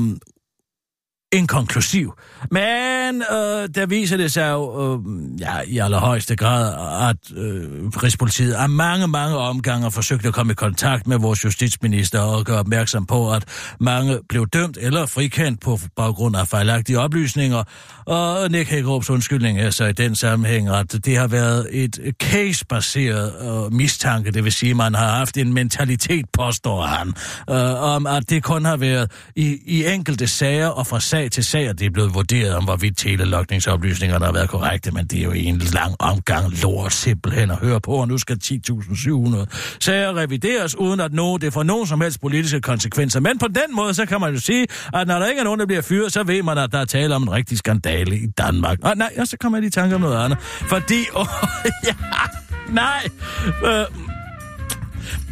[1.32, 2.12] inkonklusiv.
[2.50, 6.74] Men øh, der viser det sig jo øh, ja, i allerhøjeste grad,
[7.10, 12.20] at øh, Rigspolitiet af mange, mange omgange forsøgt at komme i kontakt med vores justitsminister
[12.20, 13.44] og gøre opmærksom på, at
[13.80, 17.64] mange blev dømt eller frikendt på baggrund af fejlagtige oplysninger.
[18.06, 23.32] Og Nick Hækkerups undskyldning er så i den sammenhæng, at det har været et case-baseret
[23.42, 27.08] øh, mistanke, det vil sige, at man har haft en mentalitet, påstår han,
[27.50, 31.44] øh, om at det kun har været i, i enkelte sager og fra sag til
[31.44, 35.22] sag, og det er blevet vurderet om, hvorvidt telelokningsoplysningerne har været korrekte, men det er
[35.22, 40.74] jo en lang omgang lort simpelthen at høre på, og nu skal 10.700 sager revideres,
[40.78, 43.20] uden at nå det får nogen som helst politiske konsekvenser.
[43.20, 45.60] Men på den måde, så kan man jo sige, at når der ikke er nogen,
[45.60, 48.26] der bliver fyret, så ved man, at der er tale om en rigtig skandale i
[48.26, 48.78] Danmark.
[48.82, 50.38] Og nej, og så kommer jeg lige i tanke om noget andet.
[50.40, 51.26] Fordi, åh,
[51.86, 51.94] ja,
[52.72, 53.08] nej,
[53.64, 54.15] øh,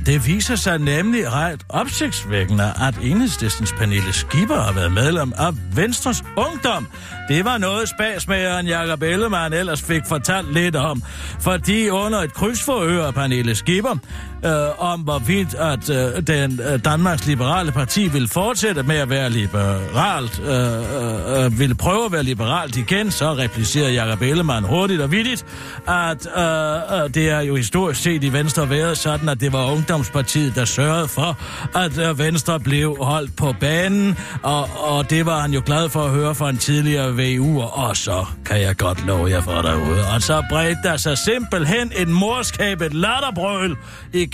[0.06, 6.24] det viser sig nemlig ret opsigtsvækkende, at enhedslistens Pernille Skipper har været medlem af Venstres
[6.36, 6.86] Ungdom.
[7.28, 11.02] Det var noget spasmageren Jakob Ellemann ellers fik fortalt lidt om,
[11.40, 13.96] fordi under et krydsforhør af Pernille Skipper,
[14.44, 19.30] øh, om hvorvidt at øh, den øh, Danmarks Liberale Parti vil fortsætte med at være
[19.30, 25.00] liberalt, øh, øh, øh vil prøve at være liberalt igen, så replicerer Jakob Ellemann hurtigt
[25.00, 25.46] og vidtigt,
[25.88, 29.72] at øh, øh, det er jo historisk set i Venstre været sådan, at det var
[29.72, 31.38] Ungdomspartiet, der sørgede for,
[31.78, 36.04] at øh, Venstre blev holdt på banen, og, og det var han jo glad for
[36.04, 40.00] at høre fra en tidligere VU'er, og så kan jeg godt love jer for derude.
[40.14, 43.76] Og så bredte der sig simpelthen et morskabet latterbrøl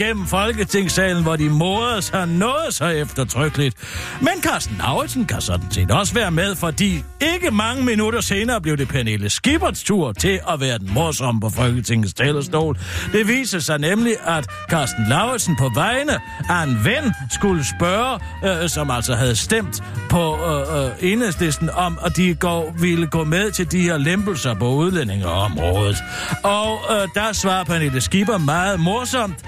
[0.00, 3.76] igennem Folketingssalen, hvor de morede sig noget så eftertrykkeligt.
[4.20, 8.76] Men Carsten Lauritsen kan sådan set også være med, fordi ikke mange minutter senere blev
[8.76, 12.78] det Pernille Skiberts tur til at være den morsomme på Folketingets talerstol.
[13.12, 16.12] Det viser sig nemlig, at Carsten Lauritsen på vegne
[16.48, 21.98] af en ven skulle spørge, øh, som altså havde stemt på øh, øh, enhedslisten, om
[22.04, 25.96] at de går, ville gå med til de her lempelser på udlændingeområdet.
[26.42, 29.44] Og øh, der svarer Pernille Skipper meget morsomt,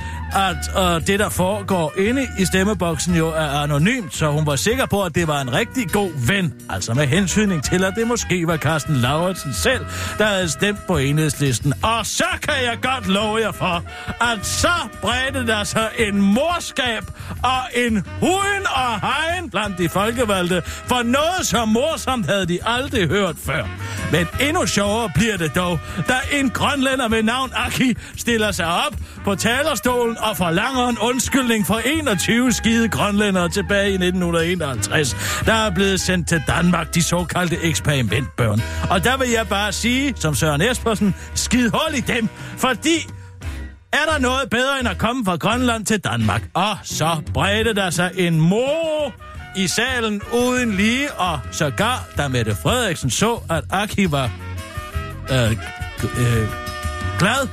[0.51, 4.87] at øh, det, der foregår inde i stemmeboksen, jo er anonymt, så hun var sikker
[4.87, 6.55] på, at det var en rigtig god ven.
[6.71, 9.87] Altså med hensynning til, at det måske var Carsten Lauritsen selv,
[10.19, 11.73] der havde stemt på enhedslisten.
[11.83, 13.85] Og så kan jeg godt love jer for,
[14.21, 17.05] at så bredte der sig en morskab
[17.43, 23.09] og en huden og hegen blandt de folkevalgte, for noget så morsomt havde de aldrig
[23.09, 23.65] hørt før.
[24.13, 25.79] Men endnu sjovere bliver det dog,
[26.09, 31.67] da en grønlænder med navn Aki stiller sig op på talerstolen og forlanger en undskyldning
[31.67, 35.17] for 21 skide grønlændere tilbage i 1951,
[35.47, 38.63] der er blevet sendt til Danmark, de såkaldte eksperimentbørn.
[38.91, 43.07] Og der vil jeg bare sige, som Søren Espersen, skid hul i dem, fordi
[43.93, 46.43] er der noget bedre end at komme fra Grønland til Danmark?
[46.55, 49.13] Og så bredte der sig en mor
[49.57, 54.31] i salen uden lige, og sågar, da Mette Frederiksen så, at Aki var
[55.31, 55.51] øh,
[56.03, 56.49] øh,
[57.19, 57.49] glad,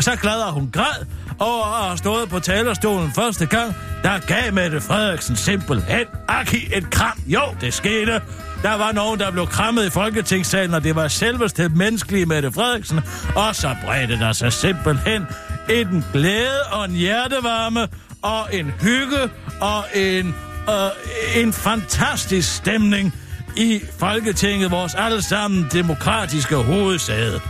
[0.00, 1.06] så glad, at hun græd,
[1.42, 6.90] over at have stået på talerstolen første gang, der gav Mette Frederiksen simpelthen Aki et
[6.90, 7.22] kram.
[7.26, 8.20] Jo, det skete.
[8.62, 13.00] Der var nogen, der blev krammet i Folketingssalen, og det var selveste menneskelige Mette Frederiksen.
[13.36, 15.26] Og så bredte der sig simpelthen
[15.70, 17.88] en glæde og en hjertevarme
[18.22, 20.34] og en hygge og en,
[20.68, 23.14] øh, en fantastisk stemning
[23.56, 27.40] i Folketinget, vores allesammen demokratiske hovedsæde.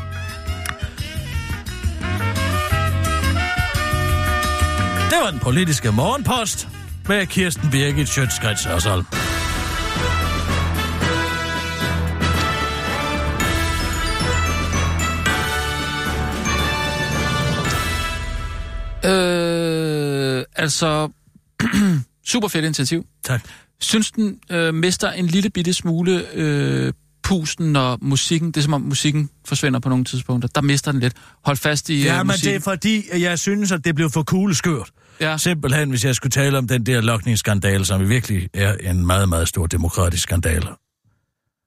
[5.12, 6.68] Det var den politiske morgenpost
[7.08, 9.04] med Kirsten Birgit Schøtzgrads Hørsholm.
[19.04, 21.08] Øh, altså,
[22.32, 23.06] super fedt initiativ.
[23.24, 23.42] Tak.
[23.80, 28.72] Synes den øh, mister en lille bitte smule øh, pusten, når musikken, det er som
[28.72, 30.48] om musikken forsvinder på nogle tidspunkter.
[30.54, 31.14] Der mister den lidt.
[31.44, 32.48] Hold fast i Ja, øh, men musikken.
[32.48, 34.90] det er fordi, at jeg synes, at det blev for kugleskørt.
[35.20, 35.36] Ja.
[35.38, 39.48] Simpelthen, hvis jeg skulle tale om den der lokningsskandale, som virkelig er en meget, meget
[39.48, 40.68] stor demokratisk skandale.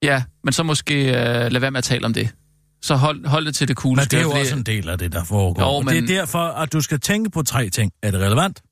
[0.03, 2.35] Ja, men så måske øh, lad være med at tale om det.
[2.81, 3.95] Så hold, hold det til det coole.
[3.95, 5.75] Men det er jo skørt, også en del af det, der foregår.
[5.75, 5.87] Jo, men...
[5.95, 7.91] Det er derfor, at du skal tænke på tre ting.
[8.03, 8.63] Er det relevant?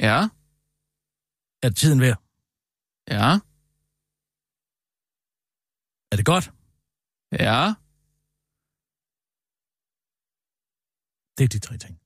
[0.00, 0.28] Ja,
[1.62, 2.22] Er det tiden værd?
[3.10, 3.38] ja,
[6.12, 6.50] Er det godt?
[7.32, 7.72] ja.
[11.38, 11.98] Det er de tre ting.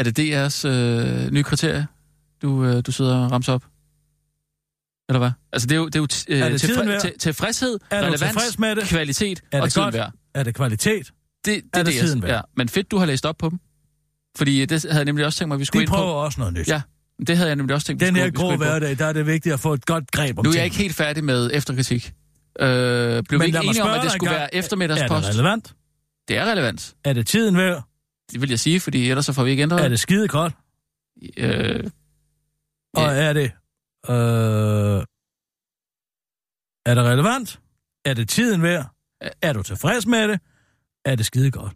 [0.00, 1.86] Er det DR's øh, nye kriterie,
[2.42, 3.64] du, øh, du sidder og ramser op?
[5.08, 5.30] Eller hvad?
[5.52, 7.00] Altså, det er jo, det er jo øh, Er det værd?
[7.00, 8.84] til, tilfredshed, Er relevans, tilfreds med det?
[8.84, 9.94] kvalitet Er og det tiden godt?
[9.94, 10.12] værd.
[10.34, 11.06] Er det kvalitet?
[11.06, 11.12] Det,
[11.44, 12.30] det Er det det, tiden værd?
[12.30, 12.40] ja.
[12.56, 13.58] Men fedt, du har læst op på dem.
[14.36, 15.94] Fordi det havde jeg nemlig også tænkt mig, at vi skulle De ind på.
[15.96, 16.68] prøver også noget nyt.
[16.68, 16.82] Ja,
[17.26, 19.52] det havde jeg nemlig også tænkt, vi Den her grå hverdag, der er det vigtigt
[19.52, 22.12] at få et godt greb om Nu er jeg ikke helt færdig med efterkritik.
[22.60, 25.26] Øh, blev Men vi ikke mig enige om, at det skulle være eftermiddagspost?
[25.26, 25.72] Er det relevant?
[26.28, 26.94] Det er relevant.
[27.04, 27.84] Er det tiden værd?
[28.32, 29.84] Det vil jeg sige, fordi ellers så får vi ikke ændret.
[29.84, 30.52] Er det skide godt?
[31.36, 31.90] Øh,
[32.94, 33.10] Og Ja.
[33.28, 33.52] er det...
[34.10, 35.04] Øh,
[36.86, 37.60] er det relevant?
[38.04, 38.94] Er det tiden værd?
[39.42, 40.40] Er du tilfreds med det?
[41.04, 41.72] Er det skide godt?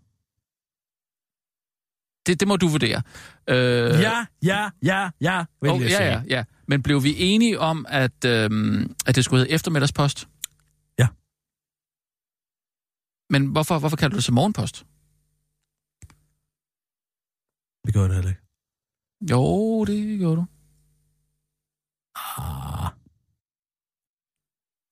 [2.27, 3.03] det, det må du vurdere.
[3.49, 3.57] Øh,
[4.01, 6.09] Ja, ja, ja, ja, vil oh, jeg ja, sige.
[6.09, 6.45] ja, ja.
[6.69, 10.29] Men blev vi enige om, at, øhm, at det skulle hedde eftermiddagspost?
[10.99, 11.09] Ja.
[13.31, 14.87] Men hvorfor, hvorfor kalder du det så morgenpost?
[17.87, 18.43] Det gør det heller ikke.
[19.31, 20.45] Jo, det gjorde du.
[22.17, 22.91] Ah.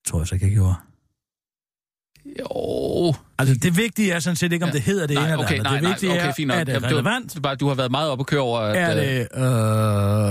[0.07, 0.75] Tror jeg så ikke, jeg gjorde.
[2.39, 3.13] Jo.
[3.37, 4.73] Altså, det vigtige er sådan set ikke, om Ja.
[4.73, 5.63] det hedder det nej, ene eller okay, andet.
[5.63, 6.67] nej, det nej, vigtige okay, fint er, nok.
[6.69, 7.35] er det relevant?
[7.35, 9.19] Er bare, du har været meget oppe at køre over, at, Er øh, det,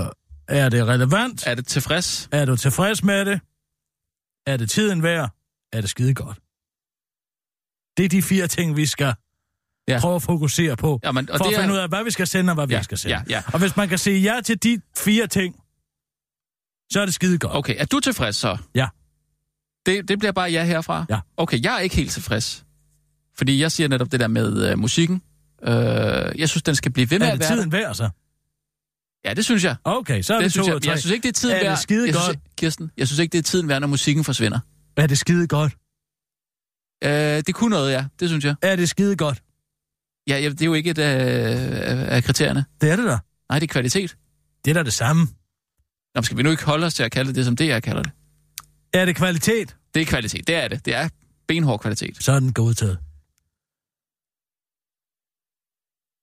[0.07, 1.47] øh, er det relevant?
[1.47, 2.29] er det tilfreds?
[2.31, 3.41] Er du tilfreds med det?
[4.47, 5.29] Er det tiden værd?
[5.73, 6.37] Er det skide godt?
[7.97, 9.13] Det er de fire ting, vi skal
[9.87, 9.93] Ja.
[9.93, 9.99] ja.
[9.99, 10.99] prøve at fokusere på.
[11.03, 12.67] Jamen, og for det at er- finde ud af, hvad vi skal sende og hvad
[12.67, 13.15] vi Ja, ikke skal sende.
[13.15, 13.43] ja, ja.
[13.53, 15.55] Og hvis man kan sige ja til de fire ting,
[16.91, 17.55] så er det skide godt.
[17.55, 18.57] Okay, er du tilfreds så?
[18.75, 18.87] Ja.
[19.85, 21.05] Det, det bliver bare ja herfra?
[21.09, 21.19] Ja.
[21.37, 22.65] Okay, jeg er ikke helt tilfreds.
[23.37, 25.21] Fordi jeg siger netop det der med øh, musikken.
[25.63, 25.71] Øh,
[26.39, 28.09] jeg synes, den skal blive ved med Er at det være tiden værd, så?
[29.25, 29.75] Ja, det synes jeg.
[29.83, 30.85] Okay, så er det, Det synes to jeg.
[30.85, 31.77] Jeg synes ikke, det er tiden Er det værd.
[31.77, 32.23] skide jeg godt?
[32.23, 34.59] Synes, Kirsten, jeg synes ikke, det er tiden værd, når musikken forsvinder.
[34.97, 35.73] Er det skide godt?
[37.03, 38.05] Øh, det kunne noget, ja.
[38.19, 38.55] Det synes jeg.
[38.61, 39.43] Er det skide godt?
[40.27, 42.65] Ja, ja det er jo ikke et af, af kriterierne.
[42.81, 43.17] Det er det da.
[43.49, 44.17] Nej, det er kvalitet.
[44.65, 45.27] Det er da det samme.
[46.15, 47.83] Nå, skal vi nu ikke holde os til at kalde det det, som det, jeg
[47.83, 48.11] kalder det?
[48.93, 49.77] Er det kvalitet?
[49.93, 50.47] Det er kvalitet.
[50.47, 50.85] Det er det.
[50.85, 51.09] Det er
[51.47, 52.23] benhård kvalitet.
[52.23, 52.99] Så er den godtaget.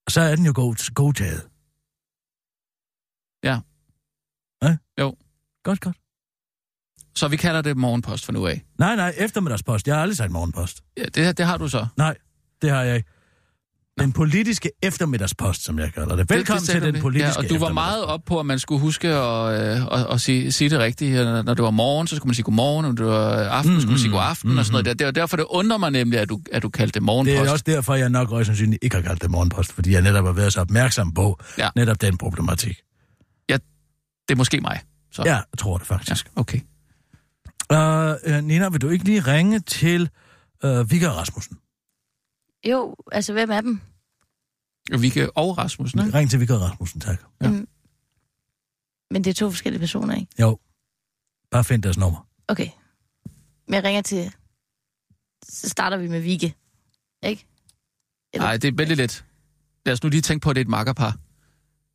[0.09, 1.49] Så er den jo god, godtaget.
[3.45, 3.61] Ja.
[4.63, 4.77] Ja?
[5.01, 5.17] Jo.
[5.63, 5.97] Godt, godt.
[7.15, 8.65] Så vi kalder det morgenpost for nu af.
[8.79, 9.87] Nej, nej, eftermiddagspost.
[9.87, 10.85] Jeg har aldrig sagt morgenpost.
[10.97, 11.87] Ja, det, det har du så.
[11.97, 12.17] Nej,
[12.63, 13.11] det har jeg ikke.
[14.01, 16.31] Den politiske eftermiddagspost, som jeg kalder det.
[16.31, 18.59] Velkommen det, det til den politiske ja, og du var meget op på, at man
[18.59, 21.15] skulle huske at, øh, at, at sige, sige det rigtigt.
[21.15, 23.75] Når når det var morgen, så skulle man sige godmorgen, og når det var aften,
[23.75, 24.87] mm, skulle man sige god aften, mm, og sådan noget.
[24.87, 24.95] der.
[24.95, 27.41] Det var derfor, det undrer mig nemlig, at du, at du kaldte det morgenpost.
[27.41, 30.03] Det er også derfor, jeg nok højst sandsynligt ikke har kaldt det morgenpost, fordi jeg
[30.03, 31.69] netop har været så opmærksom på Ja.
[31.77, 32.77] netop den problematik.
[34.31, 34.81] Det er måske mig.
[35.13, 35.23] Så.
[35.27, 35.95] Ja, jeg tror det ja.
[35.95, 36.31] faktisk.
[36.37, 36.61] Okay.
[37.71, 38.39] Ja.
[38.39, 40.11] Uh, Nina, vil du ikke lige ringe til
[40.65, 41.57] uh, Vigga Rasmussen?
[42.71, 43.81] Jo, altså hvem er dem?
[44.99, 46.19] Vikke og Rasmussen, ikke?
[46.19, 47.23] Ring til Vigga Rasmussen, tak.
[47.41, 47.47] Ja.
[47.47, 47.67] Jamen,
[49.11, 50.33] Men det er to forskellige personer, ikke?
[50.41, 50.59] Jo,
[51.51, 52.27] bare find deres nummer.
[52.49, 52.69] Okay.
[53.67, 54.33] Men jeg ringer til...
[55.49, 56.55] Så starter vi med Vigge.
[57.23, 57.47] Ikke?
[58.37, 59.25] Nej, det er vældig let.
[59.87, 61.19] Lad os nu lige tænke på, at det er et makkerpar.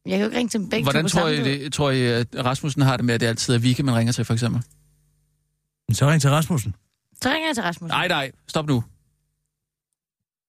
[0.06, 2.28] Jeg kan jo ikke ringe til dem begge Hvordan tror I, det, tror I, at
[2.46, 4.64] Rasmussen har det med, at det altid er Vikke, man ringer til, for eksempel?
[5.92, 6.76] Så ring til Rasmussen.
[7.22, 7.90] Så ringer jeg til Rasmus.
[7.90, 8.84] Nej, nej, stop nu.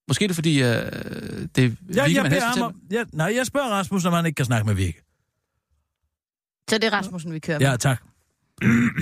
[0.09, 1.69] Måske er det fordi, uh, det er Ja,
[2.05, 4.67] Vikke, jeg man ham om, ja, nej, jeg spørger Rasmussen, om han ikke kan snakke
[4.67, 5.01] med Vigga.
[6.71, 7.67] Så det er Rasmussen, vi kører med.
[7.67, 8.03] Ja, tak.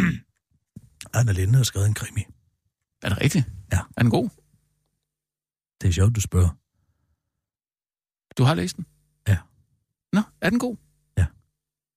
[1.19, 2.21] Anna Linde har skrevet en krimi.
[3.03, 3.47] Er det rigtigt?
[3.73, 3.79] Ja.
[3.97, 4.29] Er den god?
[5.81, 6.49] Det er sjovt, du spørger.
[8.39, 8.87] Du har læst den?
[9.29, 9.39] Ja.
[10.13, 10.77] Nå, er den god?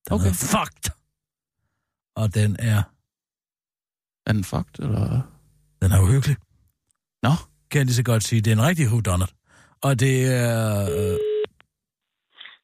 [0.08, 0.24] Den Okay.
[0.24, 0.30] okay.
[0.30, 0.92] er fucked.
[2.14, 2.82] Og den er,
[4.26, 5.22] Er den fucked, eller...
[5.82, 6.36] den er uhyggelig.
[7.22, 7.30] Nå.
[7.70, 9.32] Kan jeg lige så godt sige, det er en rigtig whodunit.
[9.82, 10.82] Og det er...
[10.98, 11.18] Øh,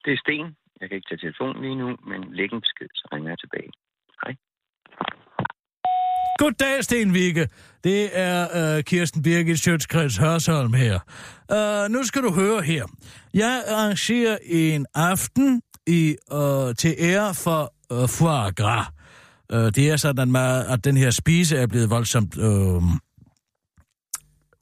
[0.05, 0.47] Det er Sten.
[0.81, 3.71] Jeg kan ikke tage telefonen lige nu, men læg en besked, så ringer jeg tilbage.
[4.23, 4.33] Hej.
[6.39, 7.49] Goddag, Sten Vigge.
[7.85, 10.99] Det er øh, Kirsten Birgit Sjøtskreds Hørsholm her.
[11.53, 12.85] Øh, nu skal du høre her.
[13.35, 18.87] Jeg arrangerer en aften i, øh, til ære for øh, foie gras.
[19.53, 22.39] Øh, det er sådan, at, man, at den her spise er blevet voldsomt...
[22.39, 22.83] Øh,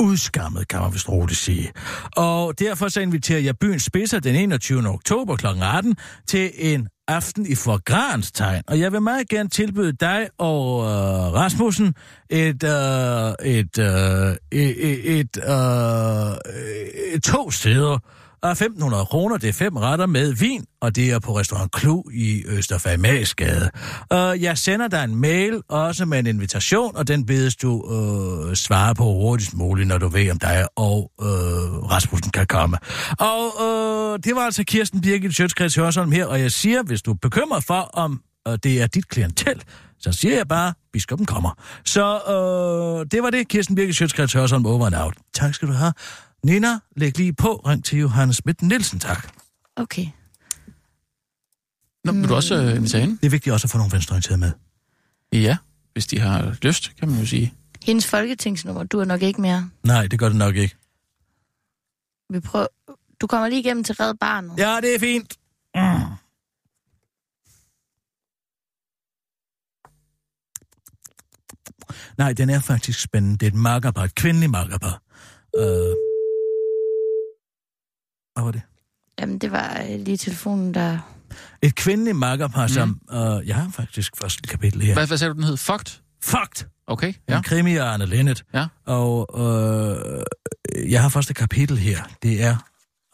[0.02, 1.72] udskammet, kan man vist roligt sige.
[2.16, 4.88] Og derfor så inviterer jeg byens spidser den 21.
[4.88, 5.46] oktober kl.
[5.46, 8.62] 18 til en aften i forgrans tegn.
[8.66, 11.94] Og jeg vil meget gerne tilbyde dig og øh, Rasmussen
[12.30, 16.52] et, øh, et, øh, et, et, øh,
[17.14, 17.98] et to steder
[18.44, 19.36] Ah, af 1.500 kroner.
[19.36, 23.70] Det er fem retter med vin, og det er på Restaurant Klu i Østerfamagsgade.
[24.14, 28.54] Uh, jeg sender dig en mail, også med en invitation, og den bedes du uh,
[28.54, 31.26] svare på hurtigst muligt, når du ved, om dig og uh,
[31.90, 32.78] Rasmussen kan komme.
[33.18, 37.10] Og uh, det var altså Kirsten Birgit Sjøtskreds Hørsholm her, og jeg siger, hvis du
[37.10, 39.62] er bekymret for, om uh, det er dit klientel,
[40.00, 41.50] så siger jeg bare, biskoppen kommer.
[41.84, 45.14] Så øh, det var det, Kirsten Birgit Sjøtskreds Hørsholm over and out.
[45.34, 45.92] Tak skal du have.
[46.44, 47.54] Nina, læg lige på.
[47.66, 49.34] Ring til Johannes Schmidt Nielsen, tak.
[49.76, 50.06] Okay.
[52.04, 53.16] Nå, vil du også øh, invitere hende?
[53.16, 54.52] Det er vigtigt også at få nogle venstreorienterede med.
[55.32, 55.56] Ja,
[55.92, 57.54] hvis de har lyst, kan man jo sige.
[57.82, 59.70] Hendes folketingsnummer, du er nok ikke mere.
[59.84, 60.76] Nej, det gør det nok ikke.
[62.30, 62.66] Vi prøver...
[63.20, 64.58] Du kommer lige igennem til Red Barnet.
[64.58, 65.36] Ja, det er fint.
[65.74, 65.82] Mm.
[72.18, 73.38] Nej, den er faktisk spændende.
[73.38, 75.02] Det er et makkerpar, et kvindeligt makkerpar.
[75.58, 76.11] Øh...
[78.34, 78.62] Hvad var det?
[79.20, 80.98] Jamen, det var øh, lige telefonen, der...
[81.62, 82.68] Et kvindeligt makkerpar, mm.
[82.68, 83.00] som...
[83.12, 84.94] Øh, jeg har faktisk første kapitel her.
[84.94, 85.56] Hvad, hvad sagde du, den hed?
[85.56, 86.00] Fucked?
[86.22, 86.66] Fucked!
[86.86, 87.36] Okay, Ja.
[87.36, 88.44] En krimi af Arne Lennet.
[88.54, 88.66] Ja.
[88.86, 90.22] Og øh,
[90.92, 92.02] jeg har første kapitel her.
[92.22, 92.56] Det er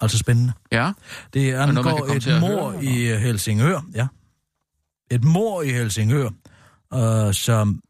[0.01, 0.53] altså spændende.
[0.73, 0.93] Ja,
[1.35, 4.07] Det noget, angår komme et mor høre, i øh, Helsingør, ja.
[5.11, 6.31] Et mor i Helsingør,
[6.95, 7.83] øh, som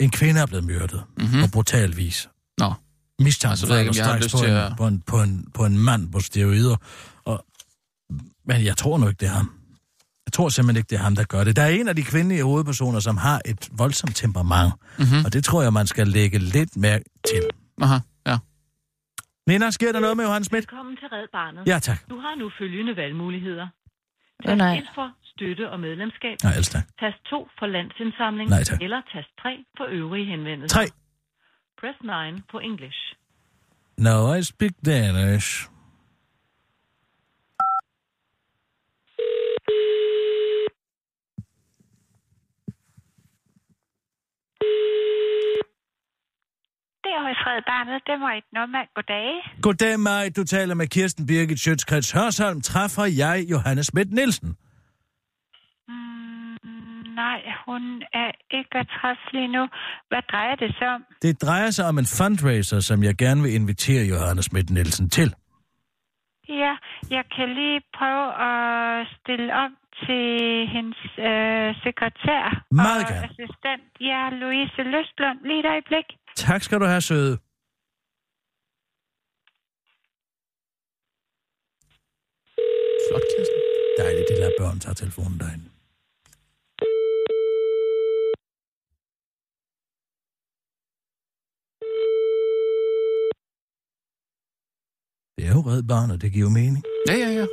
[0.00, 1.40] en kvinde er blevet myrdet Mhm.
[1.40, 2.28] på brutal vis.
[3.24, 5.00] Mistanke Altså, ved jeg ikke, om jeg har lyst på til en, at- på, en,
[5.00, 6.76] på, en, på en mand på steroider.
[7.24, 7.44] Og,
[8.48, 9.50] men jeg tror nu ikke, det er ham.
[10.26, 11.56] Jeg tror simpelthen ikke, det er ham, der gør det.
[11.56, 14.72] Der er en af de kvindelige hovedpersoner, som har et voldsomt temperament.
[14.98, 15.24] Mhm.
[15.24, 17.42] Og det tror jeg, man skal lægge lidt mærke til.
[17.82, 18.38] aha, ja.
[19.46, 20.62] Nina, sker der noget med Johannes Schmidt?
[20.62, 21.62] Velkommen til Red Barnet.
[21.66, 21.98] Ja, tak.
[22.10, 23.66] Du har nu følgende valgmuligheder.
[24.46, 24.76] Tast nej.
[24.78, 26.36] 1 for støtte og medlemskab.
[26.42, 26.84] Nej, ellers tak.
[27.00, 28.50] Tast 2 for landsindsamling.
[28.50, 28.82] Nej, tak.
[28.82, 29.48] Eller tast 3
[29.78, 30.74] for øvrige henvendelser.
[30.78, 30.84] Tre.
[31.82, 32.98] Press 9 for English.
[33.98, 35.68] No, I speak Danish.
[47.04, 48.02] Det er hos Barnet.
[48.06, 49.26] Det var et normalt Goddag.
[49.62, 50.28] Goddag, Maj.
[50.36, 52.60] Du taler med Kirsten Birgit Sjøtskrets Hørsholm.
[52.60, 54.56] Træffer jeg Johannes Schmidt Nielsen?
[57.14, 57.82] Nej, hun
[58.22, 59.62] er ikke at træffe lige nu.
[60.08, 61.02] Hvad drejer det sig om?
[61.22, 65.34] Det drejer sig om en fundraiser, som jeg gerne vil invitere Johannes Schmidt Nielsen til.
[66.48, 66.72] Ja,
[67.10, 70.24] jeg kan lige prøve at stille op til
[70.74, 73.24] hendes øh, sekretær Meget og gerne.
[73.28, 73.84] assistent.
[74.00, 75.36] Ja, Louise Løsblom.
[75.44, 76.06] Lige et øjeblik.
[76.36, 77.38] Tak skal du have, søde.
[83.08, 83.60] Flot, Kirsten.
[83.98, 85.71] Dejligt, de lader børn tage telefonen derinde.
[95.54, 96.84] Jo red barn, og det giver jo mening.
[97.08, 97.46] Ja, ja, ja.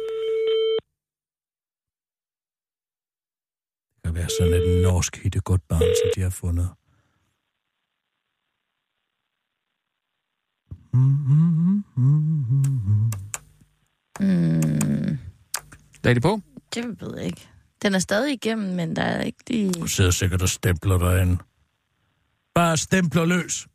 [3.95, 6.69] Det kan være sådan et norsk hitte godt barn, som de har fundet.
[14.19, 15.17] Mm,
[16.03, 16.41] Lad det på.
[16.73, 17.49] det ved jeg ikke.
[17.81, 19.73] Den er stadig igennem, men der er ikke lige...
[19.73, 21.37] Du sidder sikkert og stempler derinde.
[22.55, 23.67] Bare stempler løs.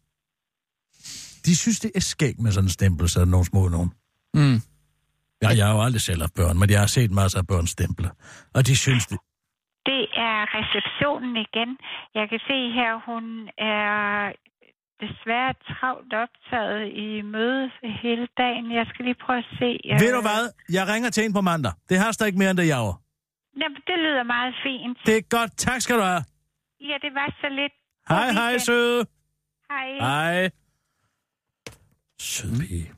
[1.45, 3.91] De synes, det er skægt med sådan en stempel, så er nogle små nogen.
[4.35, 4.59] Mm.
[5.43, 7.67] Ja, jeg har jo aldrig selv haft børn, men jeg har set masser af børn
[7.67, 8.11] stemple.
[8.55, 9.19] Og de synes, det...
[9.87, 11.71] Det er receptionen igen.
[12.15, 13.25] Jeg kan se her, hun
[13.59, 14.33] er
[15.03, 17.71] desværre travlt optaget i møde
[18.03, 18.65] hele dagen.
[18.79, 19.71] Jeg skal lige prøve at se.
[19.91, 20.43] øh, Ved du hvad?
[20.77, 21.73] Jeg ringer til en på mandag.
[21.89, 22.97] Det haster ikke mere end det jager.
[23.61, 24.99] Jamen, det lyder meget fint.
[25.07, 25.51] Det er godt.
[25.57, 26.25] Tak skal du have.
[26.81, 27.73] Ja, det var så lidt.
[28.09, 29.07] Hej, hej, søde.
[29.71, 29.89] Hej.
[30.01, 30.51] Hej.
[32.21, 32.93] Sød pige.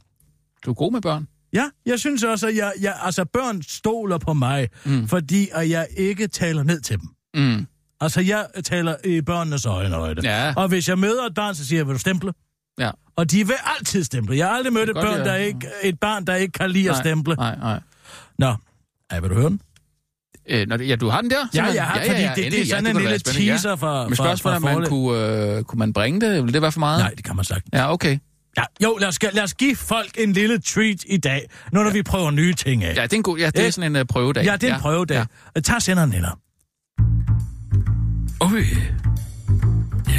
[0.66, 1.26] Du er god med børn.
[1.52, 5.08] Ja, jeg synes også, at jeg, jeg, altså børn stoler på mig, mm.
[5.08, 7.08] fordi at jeg ikke taler ned til dem.
[7.34, 7.66] Mm.
[8.00, 10.30] Altså, jeg taler i børnenes øjenhøjde.
[10.30, 10.54] Ja.
[10.56, 12.32] Og hvis jeg møder et barn, så siger jeg, vil du stemple?
[12.78, 12.90] Ja.
[13.16, 14.36] Og de vil altid stemple.
[14.36, 15.24] Jeg har aldrig mødt et, børn, ja.
[15.24, 17.34] der ikke, et barn, der ikke kan lide at Nej, stemple.
[17.34, 17.80] Nej, nej.
[18.38, 18.54] Nå,
[19.10, 19.60] ej, vil du høre den?
[20.48, 21.48] Øh, når det, ja, du har den der?
[21.54, 22.68] Ja, jeg har, fordi det, det er endelig.
[22.68, 26.20] sådan det en lille teaser fra Men spørgsmålet er, man kunne, øh, kunne man bringe
[26.20, 26.44] det?
[26.44, 26.98] Vil det være for meget?
[26.98, 27.66] Nej, det kan man sagt.
[27.72, 28.18] Ja, okay.
[28.58, 31.86] Ja, jo, lad os, lad os give folk en lille treat i dag, nu når
[31.86, 31.92] ja.
[31.92, 32.96] vi prøver nye ting af.
[32.96, 33.70] Ja, det er, en god, ja, det er Ja.
[33.70, 34.44] sådan en uh, prøvedag.
[34.44, 35.26] Ja, det er en prøvedag.
[35.56, 35.60] Ja.
[35.60, 36.28] Tag senderen, Nina.
[38.40, 38.64] Okay.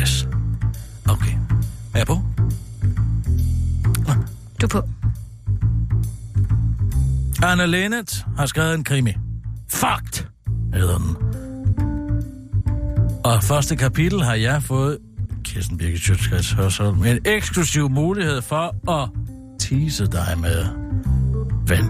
[0.02, 0.28] Yes.
[1.10, 1.32] Okay.
[1.94, 2.22] Er jeg på?
[4.62, 4.82] Du er på.
[7.44, 9.14] Anna Lennet har skrevet en krimi.
[9.70, 10.26] Fucked,
[10.74, 11.16] hedder den.
[13.24, 14.98] Og første kapitel har jeg fået,
[15.48, 19.10] Kirsten Birgit Sjøtskreds Hørsholm, en eksklusiv mulighed for at
[19.60, 20.66] tease dig med.
[21.68, 21.86] Ven.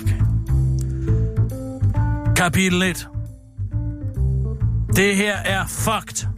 [0.00, 0.20] Okay.
[2.36, 3.08] Kapitel 1.
[4.96, 6.28] Det her er fucked.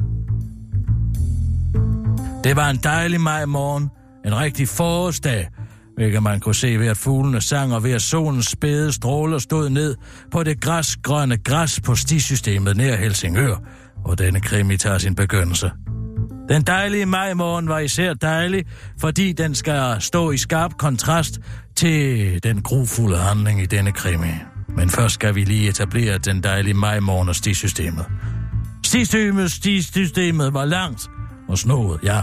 [2.45, 3.91] Det var en dejlig majmorgen.
[4.27, 5.49] En rigtig forårsdag,
[5.97, 9.71] hvilket man kunne se ved, at fuglene sang og ved, at solens spæde stråler stod
[9.71, 9.97] ned
[10.31, 13.57] på det græsgrønne græs på stisystemet nær Helsingør,
[14.05, 15.71] hvor denne krimi tager sin begyndelse.
[16.49, 18.65] Den dejlige majmorgen var især dejlig,
[19.01, 21.41] fordi den skal stå i skarp kontrast
[21.77, 24.35] til den grufulde handling i denne krimi.
[24.77, 28.07] Men først skal vi lige etablere den dejlige majmorgen og stisystemet.
[28.85, 31.11] Stisystemet, stisystemet var langt
[31.49, 32.23] og snoet, ja.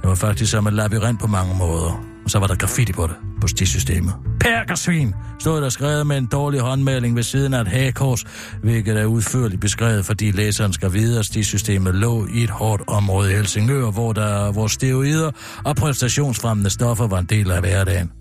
[0.00, 2.13] Det var faktisk som et labyrint på mange måder.
[2.24, 4.14] Og så var der graffiti på det, på stisystemet.
[4.40, 8.24] Perkersvin stod der skrevet med en dårlig håndmaling ved siden af et hagekors,
[8.62, 13.32] hvilket er udførligt beskrevet, fordi læseren skal vide, at stisystemet lå i et hårdt område
[13.32, 15.30] i Helsingør, hvor, der, hvor steroider
[15.64, 18.12] og præstationsfremmende stoffer var en del af hverdagen.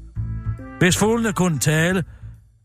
[0.79, 2.03] Hvis fuglene kunne tale,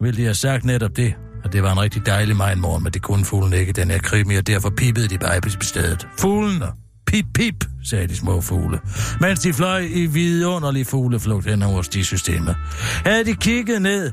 [0.00, 1.14] ville de have sagt netop det,
[1.44, 4.36] at det var en rigtig dejlig morgen, men det kunne fuglene ikke den her krimi,
[4.36, 6.08] og derfor pippede de bare på stedet.
[6.18, 6.66] Fuglene,
[7.08, 8.80] pip pip, sagde de små fugle,
[9.20, 12.56] mens de fløj i vidunderlig fugleflugt hen over stisystemet.
[13.04, 14.12] Havde de kigget ned,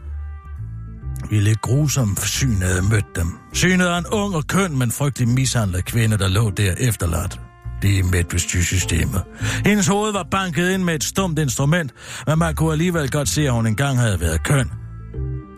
[1.29, 3.27] ville et grusomt syn havde mødt dem.
[3.53, 7.39] Synet af en ung og køn, men frygtelig mishandlet kvinde, der lå der efterladt
[7.81, 9.23] lige midt ved systemet.
[9.65, 11.91] Hendes hoved var banket ind med et stumt instrument,
[12.27, 14.71] men man kunne alligevel godt se, at hun engang havde været køn.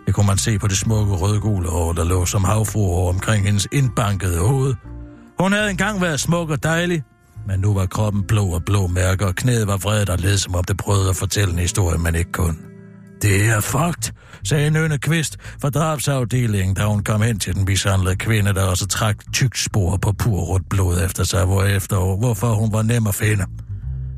[0.06, 3.68] Det kunne man se på det smukke rødgule hår, der lå som havfruer omkring hendes
[3.72, 4.74] indbankede hoved.
[5.40, 7.04] Hun havde engang været smuk og dejlig,
[7.48, 10.56] men nu var kroppen blå og blå mærker, og knæet var vredet og led, som
[10.56, 12.58] om det prøvede at fortælle en historie, man ikke kun.
[13.22, 18.16] Det er fucked, sagde Nønne Kvist fra drabsafdelingen, da hun kom hen til den mishandlede
[18.16, 22.74] kvinde, der også trak tykt spor på pur rødt blod efter sig, hvorefter, hvorfor hun
[22.74, 23.46] var nem at finde.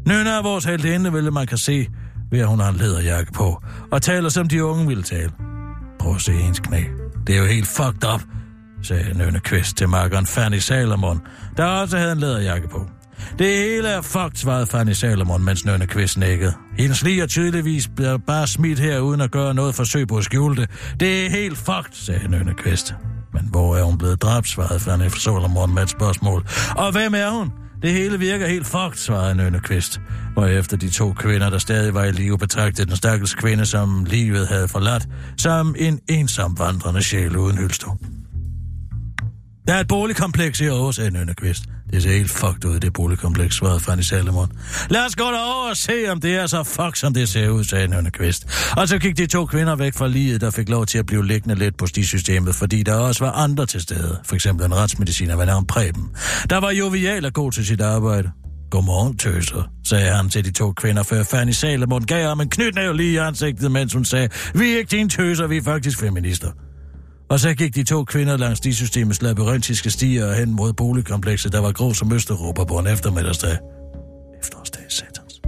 [0.05, 1.87] Nønne er vores heldinde, ville man kan se,
[2.31, 3.61] ved at hun har en læderjakke på,
[3.91, 5.31] og taler som de unge ville tale.
[5.99, 6.83] Prøv at se hendes knæ.
[7.27, 8.21] Det er jo helt fucked up,
[8.81, 11.21] sagde Nønne Kvist til makkeren Fanny Salomon,
[11.57, 12.89] der også havde en læderjakke på.
[13.39, 16.53] Det hele er fucked, svarede Fanny Salomon, mens Nørne Kvist nækkede.
[16.77, 17.89] Hendes lige er tydeligvis
[18.27, 20.69] bare smidt her, uden at gøre noget forsøg på at skjule det.
[20.99, 22.93] Det er helt fucked, sagde Nørne Kvist.
[23.33, 26.45] Men hvor er hun blevet dræbt, svarede Fanny Salomon med et spørgsmål.
[26.75, 27.51] Og hvem er hun?
[27.81, 30.01] Det hele virker helt fucked, svarede Nørne Kvist.
[30.35, 34.05] Og efter de to kvinder, der stadig var i live, betragtede den stakkels kvinde, som
[34.05, 35.07] livet havde forladt,
[35.37, 37.97] som en ensom vandrende sjæl uden hylster.
[39.67, 41.63] Der er et boligkompleks i Aarhus, sagde Nynne Kvist.
[41.91, 44.51] Det ser helt fucked ud, det boligkompleks, svarede Fanny Salomon.
[44.89, 47.63] Lad os gå derover og se, om det er så fuck, som det ser ud,
[47.63, 48.71] sagde Nynne Kvist.
[48.77, 51.27] Og så gik de to kvinder væk fra livet, der fik lov til at blive
[51.27, 54.19] liggende lidt på stisystemet, fordi der også var andre til stede.
[54.25, 56.09] For eksempel en retsmediciner ved navn Preben.
[56.49, 58.31] Der var jovial og god til sit arbejde.
[58.71, 62.93] Godmorgen, tøser, sagde han til de to kvinder, før Fanny Salomon gav ham en knytnæv
[62.93, 66.51] lige i ansigtet, mens hun sagde, vi er ikke dine tøser, vi er faktisk feminister.
[67.29, 71.59] Og så gik de to kvinder langs stisystemets systemets labyrintiske stier hen mod boligkomplekset, der
[71.59, 73.57] var grå som Østeuropa på en eftermiddagsdag.
[74.41, 75.41] Efterårsdag, satans.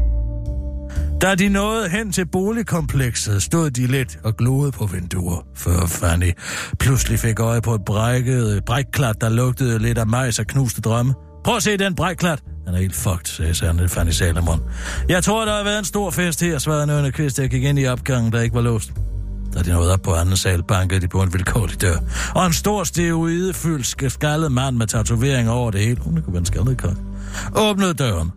[1.22, 6.32] Da de nåede hen til boligkomplekset, stod de lidt og gloede på vinduer, før Fanny
[6.80, 11.14] pludselig fik øje på et brækket brækklat, der lugtede lidt af majs og knuste drømme.
[11.44, 12.44] Prøv at se den brækklat.
[12.66, 14.60] Den er helt fucked, sagde Sande Fanny Salomon.
[15.10, 17.80] Jeg tror, der har været en stor fest her, svarede Nørne Kvist, jeg gik ind
[17.80, 18.92] i opgangen, der ikke var låst.
[19.54, 21.98] Da de nåede op på anden sal, bankede de på en vilkårlig dør.
[22.36, 26.02] Og en stor steroidefyldt skaldet mand med tatoveringer over det hele.
[26.02, 26.98] Hun kunne være en skaldet kok.
[27.56, 28.32] Åbnede døren.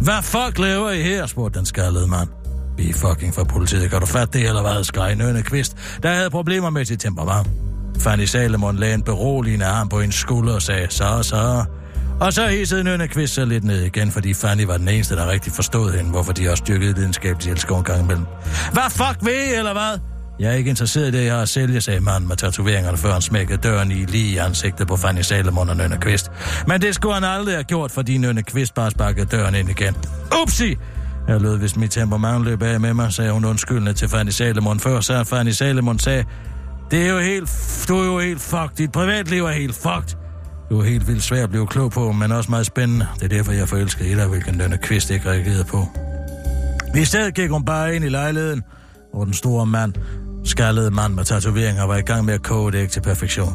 [0.00, 2.28] Hvad fuck laver I her, spurgte den skaldede mand.
[2.76, 3.90] Vi er fucking fra politiet.
[3.90, 4.84] Kan du fatte det, eller hvad?
[4.84, 7.48] skreg Nørne Kvist, der havde problemer med sit temperament.
[7.98, 11.64] Fanny Salomon lagde en beroligende arm på en skulder og sagde, så, så.
[12.20, 15.30] Og så hissede Nørne Kvist sig lidt ned igen, fordi Fanny var den eneste, der
[15.30, 18.26] rigtig forstod hende, hvorfor de også dyrkede videnskab, de elsker en gang imellem.
[18.72, 20.09] Hvad fuck ved I, eller hvad?
[20.40, 23.12] Jeg er ikke interesseret i det, jeg har at sælge, sagde manden med tatoveringerne, før
[23.12, 26.30] han smækkede døren i lige i ansigtet på Fanny Salomon og Nynne Kvist.
[26.66, 29.96] Men det skulle han aldrig have gjort, fordi Nynne Kvist bare sparkede døren ind igen.
[30.42, 30.76] Upsi!
[31.28, 34.80] Jeg lød, hvis mit temperament løb af med mig, sagde hun undskyldende til Fanny Salomon.
[34.80, 36.24] Før så Fanny Salomon sagde,
[36.90, 37.50] det er jo helt,
[37.88, 38.76] du er jo helt fucked.
[38.78, 40.16] Dit privatliv er helt fucked.
[40.70, 43.06] Du er helt vildt svært at blive klog på, men også meget spændende.
[43.14, 45.88] Det er derfor, jeg forelsker i dig, hvilken Nynne Kvist ikke reagerede på.
[46.96, 48.62] I stedet gik hun bare ind i lejligheden,
[49.12, 49.94] hvor den store mand
[50.44, 53.54] skaldede mand med tatoveringer var i gang med at koge det ikke til perfektion.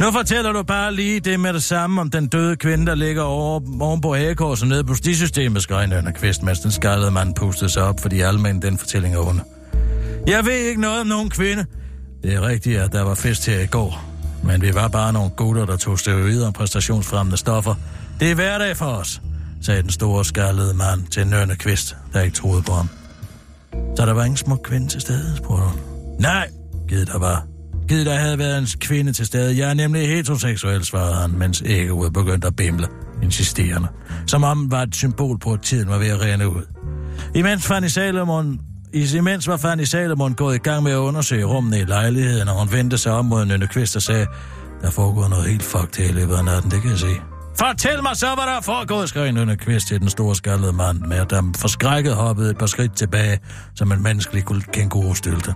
[0.00, 3.22] Nu fortæller du bare lige det med det samme om den døde kvinde, der ligger
[3.22, 7.70] over, oven på hagekorset nede på stisystemet, skreg Nørne Kvist, mens den skaldede mand pustede
[7.70, 9.42] sig op, fordi almen den fortælling er under.
[10.26, 11.64] Jeg ved ikke noget om nogen kvinde.
[12.22, 14.04] Det er rigtigt, at der var fest her i går.
[14.44, 17.74] Men vi var bare nogle gutter, der tog steroider og præstationsfremmende stoffer.
[18.20, 19.22] Det er hverdag for os,
[19.62, 22.88] sagde den store skaldede mand til Nørne Kvist, der ikke troede på ham.
[23.96, 25.97] Så der var ingen smuk kvinde til stede, spurgte hun.
[26.18, 26.50] Nej,
[26.88, 27.46] givet der var.
[27.88, 29.58] Givet der havde været en kvinde til stede.
[29.58, 32.86] Jeg er nemlig heteroseksuel, svarede han, mens æggeudet begyndte at bimle,
[33.22, 33.88] insisterende.
[34.26, 36.62] Som om var et symbol på, at tiden var ved at rende ud.
[37.34, 38.60] Imens Fanny Salomon
[38.92, 42.72] Imens var Fanny Salomon gået i gang med at undersøge rummene i lejligheden, og hun
[42.72, 44.26] vendte sig om mod Nynne Kvist og sagde,
[44.82, 47.16] der foregår noget helt fucked her i løbet af natten, det kan jeg se.
[47.58, 50.98] Fortæl mig så, hvad der er foregået, skrev Nynne Kvist til den store skaldede mand,
[50.98, 53.38] med at der forskrækket hoppede et par skridt tilbage,
[53.74, 55.54] som en menneskelig kænguru-stylte.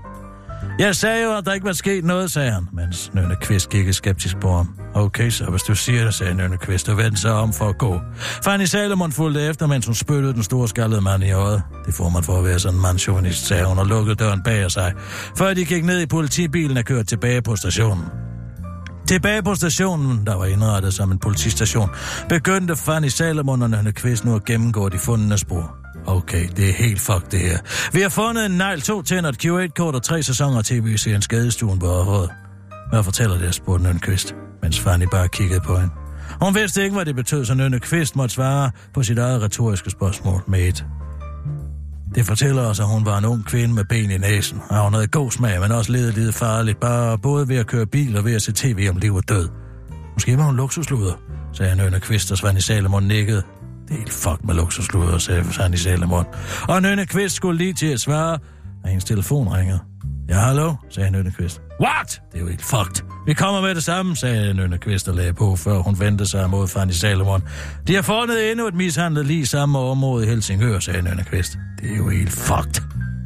[0.79, 3.93] Jeg sagde jo, at der ikke var sket noget, sagde han, mens Nynne Kvist kiggede
[3.93, 4.69] skeptisk på ham.
[4.95, 7.79] Okay, så hvis du siger det, sagde Nynne Kvist, og vendte sig om for at
[7.79, 8.01] gå.
[8.45, 11.63] Fanny Salomon fulgte efter, mens hun spyttede den store skaldede mand i øjet.
[11.87, 14.71] Det får man for at være sådan en mandsjovinist, sagde hun, og lukkede døren bag
[14.71, 14.93] sig,
[15.39, 18.05] før de gik ned i politibilen og kørte tilbage på stationen.
[19.09, 21.89] Tilbage på stationen, der var indrettet som en politistation,
[22.29, 25.82] begyndte Fanny Salomon og Nynne Kvist nu at gennemgå de fundne spor.
[26.07, 27.59] Okay, det er helt fuck det her.
[27.93, 31.79] Vi har fundet en negl, to tænder, et Q8-kort og tre sæsoner af tv-serien Skadestuen
[31.79, 32.29] på Aarhus.
[32.91, 35.93] Hvad fortæller det, spurgte Nynne Kvist, mens Fanny bare kiggede på hende.
[36.43, 39.91] Hun vidste ikke, hvad det betød, så Nynne Kvist måtte svare på sit eget retoriske
[39.91, 40.85] spørgsmål med et.
[42.15, 44.95] Det fortæller os, at hun var en ung kvinde med ben i næsen, og hun
[44.95, 48.25] havde god smag, men også ledet lidt farligt, bare både ved at køre bil og
[48.25, 49.49] ved at se tv om liv og død.
[50.15, 51.13] Måske var hun luksusluder,
[51.53, 53.43] sagde Nynne Kvist, og Svend Salomon nikkede.
[53.89, 56.25] Det er helt fuck med luksusluder, sagde han i Salomon.
[56.69, 58.39] Og Nynne Kvist skulle lige til at svare,
[58.85, 59.81] at hendes telefon ringede.
[60.29, 61.61] Ja, hallo, sagde Nynne Kvist.
[61.81, 62.23] What?
[62.33, 63.05] Det er jo helt fucked.
[63.27, 66.51] Vi kommer med det samme, sagde Nynne Kvist og lagde på, før hun vendte sig
[66.51, 67.43] mod Fanny Salomon.
[67.87, 71.59] De har fundet endnu et mishandlet lige samme område i Helsingør, sagde Nynne Kvist.
[71.81, 72.83] Det er jo helt fucked,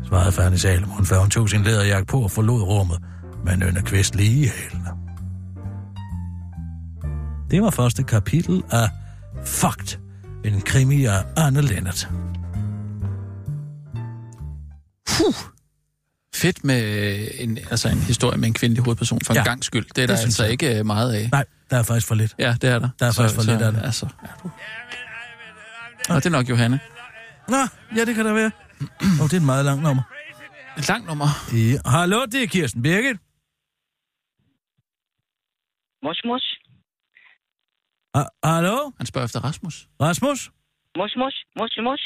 [0.09, 2.99] svarede Fanny Salomon, før hun tog sin læderjakke på og forlod rummet
[3.45, 4.91] Men Nynne Kvist lige i hælene.
[7.51, 8.89] Det var første kapitel af
[9.45, 9.99] Fucked,
[10.47, 12.09] en krimi af Anne Lennart.
[15.07, 15.35] Puh.
[16.35, 19.87] Fedt med en, altså en historie med en kvindelig hovedperson for en Ja, gang skyld.
[19.95, 20.53] Det er der det synes altså jeg.
[20.53, 21.29] ikke øh, meget af.
[21.33, 22.35] Nej, der er faktisk for lidt.
[22.39, 22.89] Ja, det er der.
[22.99, 23.83] Der er faktisk for lidt af det.
[23.85, 24.51] Altså, ja, du.
[26.09, 26.81] Og det er nok Johanne.
[27.49, 27.57] Nå,
[27.97, 28.51] ja, det kan der være.
[29.03, 30.03] Åh, oh, det er et meget langt nummer.
[30.79, 31.27] Et langt nummer.
[31.53, 31.91] Ja.
[31.91, 33.17] Hallo, det er Kirsten Birgit.
[36.03, 36.45] もし
[38.19, 38.77] Ah, hallo?
[38.99, 39.77] Han spørger efter Rasmus.
[40.01, 40.41] Rasmus?
[40.99, 42.03] Mos, mos, mos, mos.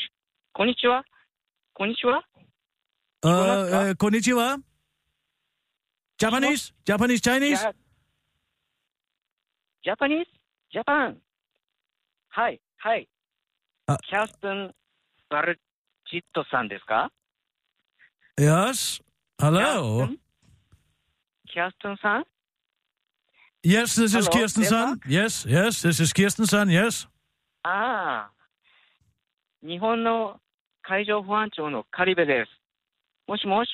[0.55, 1.03] Konnichiwa.
[1.79, 2.19] Konnichiwa.
[3.27, 4.49] Øh, uh, uh, konnichiwa.
[6.23, 6.75] Japanese?
[6.89, 7.67] Japanese, Chinese?
[7.67, 7.73] Ja.
[9.91, 10.31] Japanese?
[10.75, 11.11] Japan.
[12.37, 13.01] Hej, hej.
[13.89, 13.97] Ah.
[14.09, 14.59] Kirsten
[15.31, 17.09] Barjitto-san desu ka?
[18.41, 19.01] Yes.
[19.43, 19.99] Hello.
[19.99, 20.19] Kirsten?
[21.53, 22.25] Kirsten-san?
[23.64, 25.00] Yes, this is Hello, Kirsten Sun.
[25.10, 27.08] Yes, yes, this is Kirsten Sun, yes.
[27.64, 28.32] ああ。
[29.68, 30.40] 日本の
[30.84, 32.52] 海上保安庁のカリベです。
[33.28, 33.70] もしもし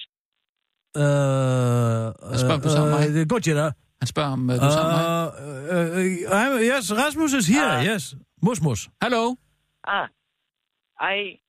[0.96, 3.14] Uh, uh, spørger om du sammen med mig.
[3.14, 3.72] det er godt, Jetta.
[4.02, 5.18] Han spørger, om uh, du er sammen med mig.
[5.72, 7.84] Uh, uh, I'm, yes, Rasmus is here, Ah.
[7.94, 8.16] yes.
[8.42, 8.90] Mus, mus.
[9.02, 9.36] Hallo?
[9.84, 10.10] あ、
[11.00, 11.40] I,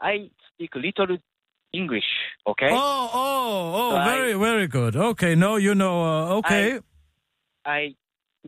[0.00, 1.18] I speak little
[1.72, 2.06] English,
[2.46, 2.70] okay?
[2.72, 4.10] Oh, oh, oh, Right.
[4.10, 4.96] very, very good.
[4.96, 6.80] Okay, no, you know, uh, okay.
[7.67, 7.95] I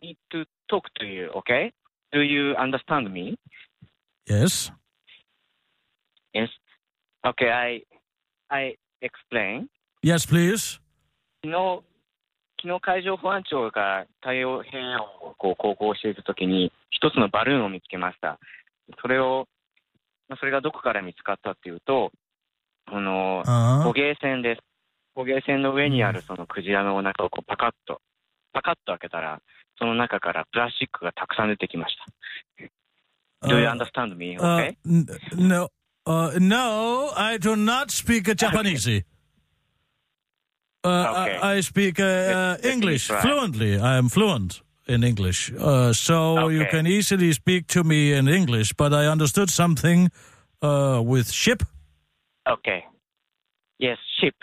[0.02, 1.74] need to talk to you, okay?
[2.14, 3.38] Do you understand me?
[4.26, 4.72] Yes.
[6.34, 6.48] Yes.
[7.28, 7.84] Okay, I,
[8.50, 9.68] I explain.
[10.02, 10.80] Yes, please.
[11.44, 11.84] 昨日、
[12.62, 18.40] 昨日海上保安庁が太陽平洋をこう航行しているときに、一つのバルーンを見つけました。
[19.02, 19.48] それを、
[20.30, 22.12] まあそれがどこから見つかったっていうと、
[22.86, 23.84] あの、Uh-huh.
[23.84, 24.62] 捕鯨船です。
[25.14, 28.02] 捕鯨船の上にあるそのクジラのお腹をこうパカッと、
[28.53, 29.41] パカッと開けたら、
[29.79, 33.49] その中からプラスチックがたくさん出てきました。
[33.49, 34.39] Do you Uh, understand me?
[34.39, 34.77] uh, Okay?
[34.87, 35.07] n-
[35.37, 35.69] no,
[36.07, 39.05] uh, no, I do not speak uh, Japanese.
[40.83, 40.89] Uh,
[41.27, 41.39] Okay.
[41.43, 43.21] I, I speak uh, uh, Let- let me English try.
[43.23, 43.79] fluently.
[43.79, 46.71] I am fluent in English, uh, so you Okay.
[46.71, 48.75] can easily speak to me in English.
[48.75, 50.11] But I understood something
[50.63, 51.63] uh, with ship.
[52.47, 52.85] Okay.
[53.79, 54.35] Yes, ship.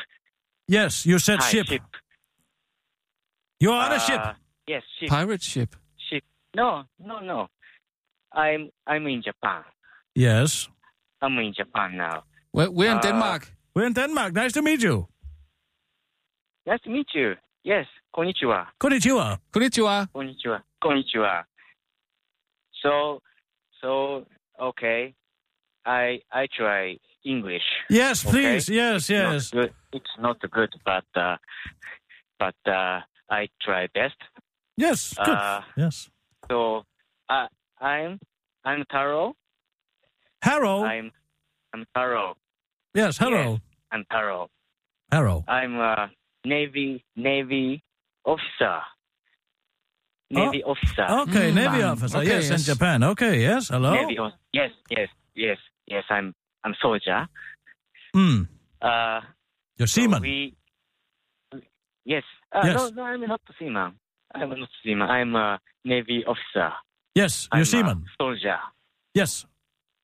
[0.68, 1.68] Yes, you said Hi, ship.
[1.68, 1.82] ship.
[3.61, 4.21] You're on a ship.
[4.21, 4.33] Uh,
[4.67, 5.09] yes, ship.
[5.09, 5.77] Pirate ship.
[6.09, 6.23] Ship.
[6.55, 7.49] No, no, no.
[8.33, 9.63] I'm I'm in Japan.
[10.15, 10.69] Yes.
[11.23, 12.25] I'm in Japan now.
[12.53, 13.53] We're, we're in uh, Denmark.
[13.75, 14.35] We're in Denmark.
[14.35, 15.09] Nice to meet you.
[16.67, 17.35] Nice to meet you.
[17.65, 17.87] Yes.
[18.15, 18.67] Konnichiwa.
[18.81, 19.39] Konnichiwa.
[19.53, 20.09] Konnichiwa.
[20.15, 20.63] Konnichiwa.
[20.83, 21.45] Konnichiwa.
[22.83, 23.21] So,
[23.81, 24.27] so
[24.61, 25.15] okay.
[25.85, 27.63] I I try English.
[27.89, 28.33] Yes, okay?
[28.33, 28.69] please.
[28.69, 29.53] Yes, yes.
[29.53, 31.37] It's not good, it's not good but uh,
[32.39, 33.01] but uh,
[33.31, 34.15] I try best.
[34.77, 35.35] Yes, good.
[35.35, 36.09] Uh, yes.
[36.51, 36.85] So,
[37.29, 37.47] uh,
[37.81, 38.19] I'm
[38.65, 39.35] I'm Taro.
[40.43, 40.85] Harrow.
[40.85, 41.11] I'm
[41.75, 42.37] I'm Taro.
[42.95, 43.61] Yes, Harrow.
[43.91, 44.49] I'm Taro.
[45.11, 45.45] Harrow.
[45.49, 46.11] I'm a
[46.45, 47.83] Navy Navy
[48.25, 48.81] officer.
[50.31, 51.07] Navy officer.
[51.23, 52.19] Okay, Mm, Navy officer.
[52.19, 52.59] okay, yes, in.
[52.59, 53.03] Japan.
[53.05, 53.69] Okay, yes.
[53.69, 53.95] Hello.
[53.95, 54.39] Navy officer.
[54.53, 56.05] Yes, yes, yes, yes.
[56.11, 57.29] I'm I'm soldier.
[58.15, 58.43] Hmm.
[58.83, 59.21] Uh,
[59.79, 60.23] You're so seaman.
[60.23, 60.55] we,
[62.05, 62.25] yes.
[62.53, 62.77] Uh, Yes.
[62.77, 63.93] No, no, I'm not a seaman.
[64.35, 65.09] I'm not a seaman.
[65.09, 66.73] I'm a Navy officer.
[67.15, 68.05] Yes, I'm you're a seaman.
[68.21, 68.59] soldier.
[69.15, 69.47] Yes.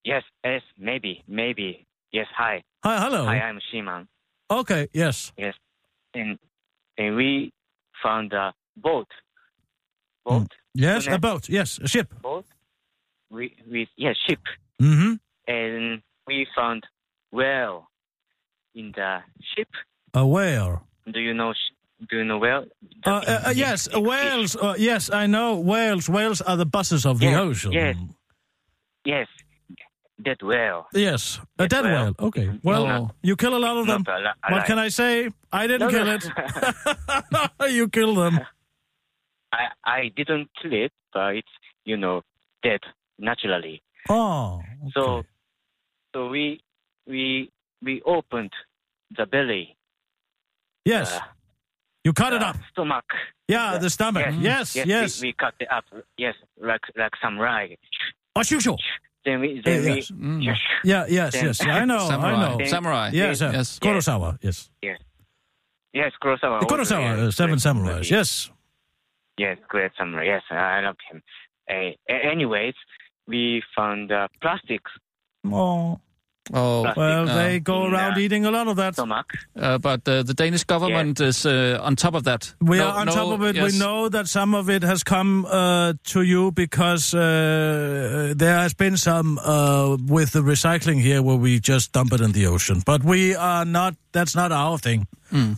[0.05, 1.87] Yes, yes, maybe, maybe.
[2.13, 2.63] Yes, hi.
[2.85, 3.25] Hi, hello.
[3.27, 4.09] Hi, I'm seaman.
[4.51, 5.33] Okay, yes.
[5.37, 5.55] Yes.
[6.15, 6.39] And
[6.99, 7.53] and we
[8.03, 9.09] found a boat.
[10.25, 10.49] Boat.
[10.75, 11.49] Yes, a boat.
[11.49, 12.13] Yes, a ship.
[12.23, 12.45] Boat.
[13.31, 14.41] We we yes ship.
[14.81, 15.15] Mm-hmm.
[15.49, 16.85] And we found
[17.31, 17.89] whale
[18.75, 19.19] in the
[19.55, 19.69] ship.
[20.15, 20.87] A whale.
[21.11, 21.53] Do you know?
[22.11, 22.65] Do you know whale?
[23.07, 24.57] Uh, uh, uh, yes, uh, whales.
[24.57, 26.09] Uh, yes, I know whales.
[26.09, 27.73] Whales are the buses of the ocean.
[27.73, 27.97] yes.
[29.05, 29.27] Yes,
[30.25, 30.87] that whale.
[30.95, 32.05] Yes, a Yes, dead whale.
[32.05, 32.15] whale.
[32.29, 32.51] Okay.
[32.63, 33.11] Well, Oh.
[33.23, 34.05] you kill a lot of them.
[34.09, 35.31] Al- What can I say?
[35.53, 36.15] I didn't No, kill no.
[36.15, 37.73] it.
[37.79, 38.39] you kill them.
[39.53, 42.23] I I didn't kill it, but it's you know
[42.63, 42.81] dead
[43.19, 43.83] naturally.
[44.09, 44.63] Oh.
[44.95, 45.29] So okay.
[46.15, 46.61] so we
[47.07, 47.51] we
[47.83, 48.53] we opened
[49.17, 49.77] the belly.
[50.85, 51.21] yes, uh,
[52.05, 52.57] you cut it up.
[52.73, 53.05] Stomach.
[53.49, 54.27] Yeah, the stomach.
[54.41, 54.87] Yes, yes.
[54.87, 55.21] yes.
[55.21, 55.85] We, we cut it up.
[56.17, 57.75] Yes, like like samurai.
[58.35, 58.77] Oh, shoo, shoo.
[59.25, 60.11] Then we then Yeah, we yes.
[60.11, 60.43] Mm.
[60.45, 60.59] yes.
[60.85, 61.61] Yeah, yes, Then- yes.
[61.67, 62.33] I know, Samurai.
[62.33, 62.65] I know.
[62.65, 63.11] Samurai.
[63.13, 63.79] Yes, uh, Yes.
[63.79, 64.39] Kurosawa.
[64.43, 64.71] Yes.
[64.83, 64.99] Yes,
[65.93, 66.61] yes Kurosawa.
[66.61, 67.95] The Kurosawa, yes, uh, Seven great Samurais.
[67.97, 68.09] movie.
[68.09, 68.51] Yes.
[69.39, 70.25] Yes, great samurai.
[70.27, 71.23] Yes, I love him.
[71.71, 72.75] Uh, anyways,
[73.29, 74.91] we found uh, plastics
[75.51, 76.01] Oh,
[76.53, 76.97] Oh, Plastic.
[76.97, 78.99] well, Uh, they go around uh, eating a lot of that.
[78.99, 82.53] uh, but uh, the Danish government is uh, on top of that.
[82.61, 83.55] We No- are on no- top of it.
[83.55, 83.73] yes.
[83.73, 88.75] We know that some of it has come uh, to you because uh, there has
[88.75, 92.83] been some uh, with the recycling here where we just dump it in the ocean.
[92.85, 93.95] But we are not.
[94.13, 95.07] That's not our thing.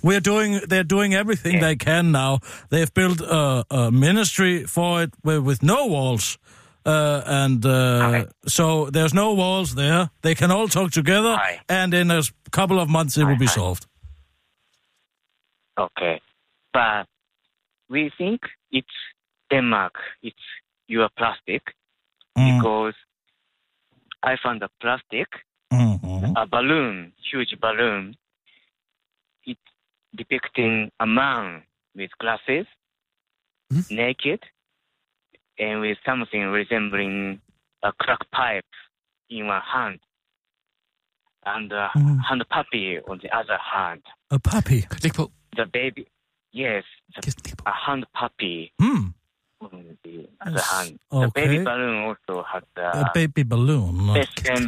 [0.02, 0.60] We're doing.
[0.68, 1.60] They're doing everything Yeah.
[1.66, 2.38] they can now.
[2.68, 6.38] They've built a, a ministry for it with, with no walls.
[6.86, 8.26] Uh, and uh, Hi.
[8.46, 10.10] so there's no walls there.
[10.22, 11.60] They can all talk together, Hi.
[11.68, 13.54] and in a couple of months it will be Hi, hi.
[13.60, 13.86] solved.
[15.78, 16.20] Okay.
[16.72, 17.06] But
[17.88, 18.96] we think it's
[19.50, 20.44] Denmark, it's
[20.88, 21.62] your plastic
[22.36, 22.58] Mm.
[22.58, 22.94] because
[24.22, 25.28] I found a plastic,
[25.72, 26.32] Mhm.
[26.36, 28.16] a balloon, huge balloon.
[29.46, 29.70] It's
[30.14, 31.62] depicting a man
[31.94, 32.66] with glasses,
[33.90, 34.40] naked,
[35.58, 37.40] and with something resembling
[37.88, 38.70] a crack pipe
[39.30, 40.00] in one hand,
[41.46, 42.18] and a Mm.
[42.28, 44.02] hand puppy on the other hand.
[44.30, 44.80] A puppy.
[45.04, 45.12] Læg.
[45.60, 46.04] The baby,
[46.62, 46.84] yes,
[47.14, 47.62] the Kirsten, læg på.
[47.66, 49.04] a hand puppy Hmm.
[49.64, 49.70] on
[50.04, 50.92] the other Yes, hand.
[51.12, 51.40] The okay.
[51.40, 53.94] baby balloon also has the A baby balloon.
[54.32, 54.64] SM,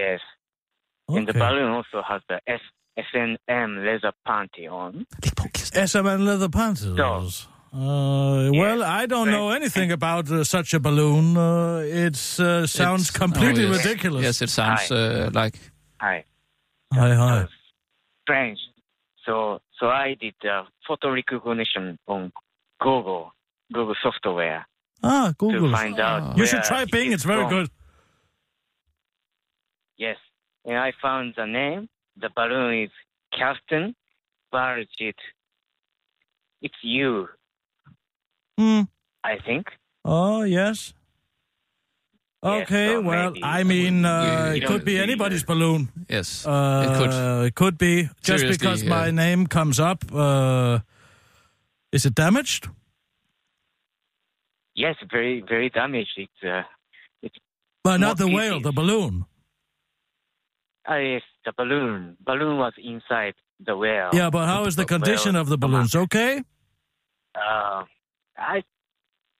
[0.00, 0.20] yes,
[1.08, 1.18] Okay.
[1.18, 2.62] and the balloon also has the S
[3.10, 4.92] SNM leather panty on.
[5.24, 6.04] Læg på, Kirsten.
[6.28, 7.48] Leather panties.
[7.74, 11.36] Uh, well, I don't know anything about uh, such a balloon.
[11.36, 13.84] Uh, it uh, sounds It's- completely oh, yes.
[13.84, 14.22] ridiculous.
[14.22, 15.58] Yes, it sounds uh, like...
[16.00, 16.24] Hi,
[16.92, 17.48] Hi, hi.
[18.22, 18.60] strange.
[19.26, 22.32] So, so I did uh, photo recognition on
[22.80, 23.32] Google,
[23.72, 24.66] Google software
[25.02, 25.52] Ah, Google.
[25.54, 25.76] to Google.
[25.76, 26.36] find out.
[26.38, 27.12] You should try it Bing.
[27.12, 27.50] It's very from.
[27.50, 27.70] good.
[29.96, 30.16] Yes,
[30.64, 31.88] and I found the name.
[32.20, 32.90] The balloon is
[33.32, 33.94] Kirsten
[34.52, 35.14] Bargit.
[36.62, 37.28] It's you,
[38.58, 38.82] Hmm.
[39.24, 39.66] I think.
[40.04, 40.94] Oh, yes.
[42.42, 45.88] Okay, so well, maybe I mean, uh, you it could be anybody's uh, balloon.
[46.10, 47.46] Yes, Uh, it could.
[47.46, 48.02] It could be.
[48.20, 48.90] Just Seriously, because yeah.
[48.90, 50.80] my name comes up, uh,
[51.90, 52.68] is it damaged?
[54.74, 56.12] Yes, very, very damaged.
[56.18, 56.62] It's uh,
[57.84, 58.36] Well, not Not the pieces.
[58.36, 59.24] whale, the balloon.
[60.86, 62.16] ah, yes, the balloon.
[62.20, 64.10] Balloon was inside the whale.
[64.12, 65.94] Yeah, but how is the Well, condition of the balloons?
[65.94, 66.42] Okay?
[67.34, 67.84] Uh,
[68.36, 68.62] I,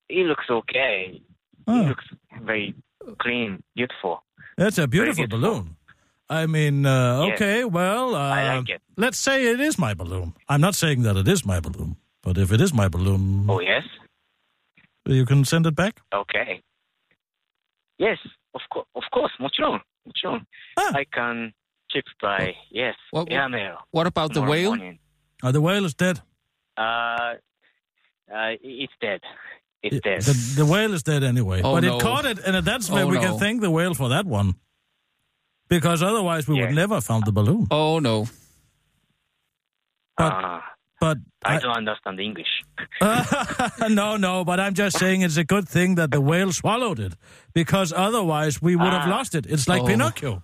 [0.09, 1.20] he looks okay.
[1.66, 1.74] Oh.
[1.74, 1.88] He hmm.
[1.88, 2.05] looks
[2.42, 2.74] very
[3.18, 4.22] clean, beautiful.
[4.57, 5.76] That's a beautiful, balloon.
[6.28, 7.34] I mean, uh, yes.
[7.34, 10.34] okay, well, uh, like let's say it is my balloon.
[10.49, 13.47] I'm not saying that it is my balloon, but if it is my balloon.
[13.49, 13.82] Oh, yes?
[15.07, 16.01] You can send it back?
[16.14, 16.62] Okay.
[17.99, 18.18] Yes,
[18.55, 20.47] of, co- of course, mochiron, mochiron.
[20.78, 20.92] Ah.
[20.95, 21.53] I can
[21.92, 23.51] ship by, yes, what, what,
[23.90, 24.72] what about the whale?
[25.42, 26.20] Are uh, the whale is dead.
[26.76, 27.34] Uh,
[28.33, 29.20] uh, it's dead.
[29.83, 30.22] It's dead.
[30.22, 31.61] The, the whale is dead anyway.
[31.62, 31.97] Oh, but no.
[31.97, 33.22] it caught it, and that's where Oh, we no.
[33.22, 34.55] can thank the whale for that one.
[35.68, 37.66] Because otherwise we would never have found the balloon.
[37.70, 38.27] Oh, no.
[40.16, 40.61] but- uh,
[41.01, 42.53] But I I- don't understand the English.
[43.91, 47.14] no, no, but I'm just saying it's a good thing that the whale swallowed it.
[47.53, 49.16] Because otherwise we would have Ah.
[49.16, 49.45] lost it.
[49.47, 49.87] It's like Oh.
[49.87, 50.43] Pinocchio.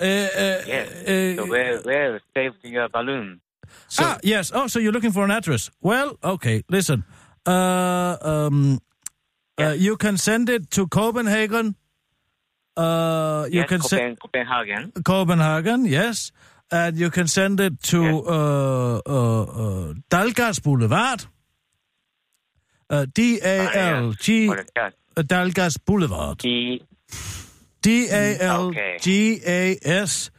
[0.00, 0.88] Uh, uh, Yes.
[1.08, 3.40] uh, so where, where saved your balloon?
[3.88, 4.50] So, ah, yes.
[4.54, 5.70] Oh, so you're looking for an address.
[5.80, 7.04] Well, okay, listen.
[7.46, 8.80] Uh, um,
[9.58, 11.76] uh, you can send it to Copenhagen.
[12.76, 14.92] Uh, you yes, can send Copen- Copenhagen.
[15.04, 16.32] Copenhagen, yes.
[16.72, 18.24] And you can send it to Yes.
[18.26, 21.26] uh, uh, uh, Dalgas Boulevard.
[22.90, 26.38] Uh, D A L G uh, Dalgas Boulevard.
[26.38, 30.30] D A L G A S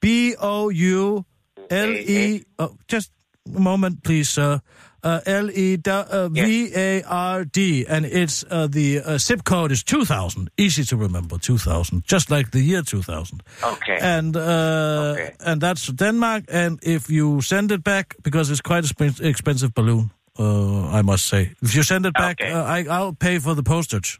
[0.00, 1.24] B O U
[1.70, 2.44] L E.
[2.58, 3.10] Oh, just
[3.56, 4.60] a moment, please, sir.
[5.02, 9.44] Uh, L E D- uh, V A R D, and it's uh, the uh, zip
[9.44, 10.50] code is two thousand.
[10.56, 13.42] Easy to remember, two thousand, just like the year two thousand.
[13.62, 13.98] Okay.
[14.00, 15.32] And uh, Okay.
[15.46, 16.44] and that's Denmark.
[16.48, 21.02] And if you send it back, because it's quite a sp- expensive balloon, uh, I
[21.02, 22.52] must say, if you send it back, Okay.
[22.52, 24.18] uh, I, I'll pay for the postage.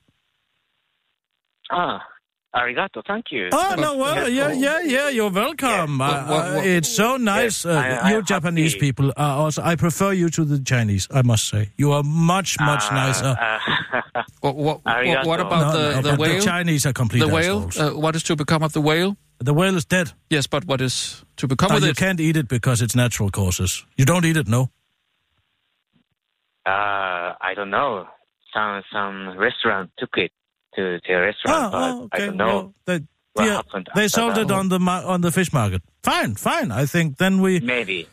[1.71, 1.99] ah,
[2.57, 3.03] arigato.
[3.07, 3.49] Thank you.
[3.53, 3.97] Oh no!
[3.97, 5.09] Well, yeah, yeah, yeah.
[5.11, 5.99] You're welcome.
[5.99, 6.01] Yes.
[6.01, 7.65] Uh, What- what- uh, what- it's so nice.
[7.65, 8.87] Yes, uh, I- you I'm Japanese happy.
[8.87, 9.63] people are also.
[9.63, 11.07] I prefer you to the Chinese.
[11.13, 13.33] I must say, you are much, much Ah, nicer.
[13.39, 16.39] uh, what, what, what, what about No, the, no, the whale?
[16.41, 17.69] The Chinese are complete the whale?
[17.79, 19.17] Uh, what is to become of the whale?
[19.39, 20.13] the whale is dead.
[20.31, 21.97] Yes, but what is to become No, with you it?
[21.99, 23.85] can't eat it because it's natural causes.
[23.99, 24.71] You don't eat it, no.
[26.67, 28.07] uh, I don't know.
[28.55, 30.33] Some some restaurant took it
[30.77, 32.23] to the restaurant, oh, okay.
[32.25, 32.47] I don't know.
[32.47, 32.99] well, they,
[33.35, 35.83] what yeah, happened they sold it on the on the fish market.
[36.03, 36.71] Fine, fine.
[36.71, 38.07] I think then we Maybe,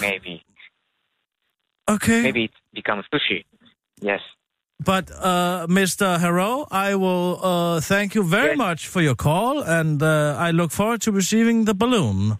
[0.00, 0.42] maybe,
[1.88, 2.22] okay.
[2.22, 3.44] maybe it becomes sushi.
[4.00, 4.20] Yes.
[4.78, 6.20] But, uh, Mr.
[6.20, 8.58] Hero, I will uh, thank you very Yes.
[8.58, 12.38] much for your call, and uh, I look forward to receiving the balloon.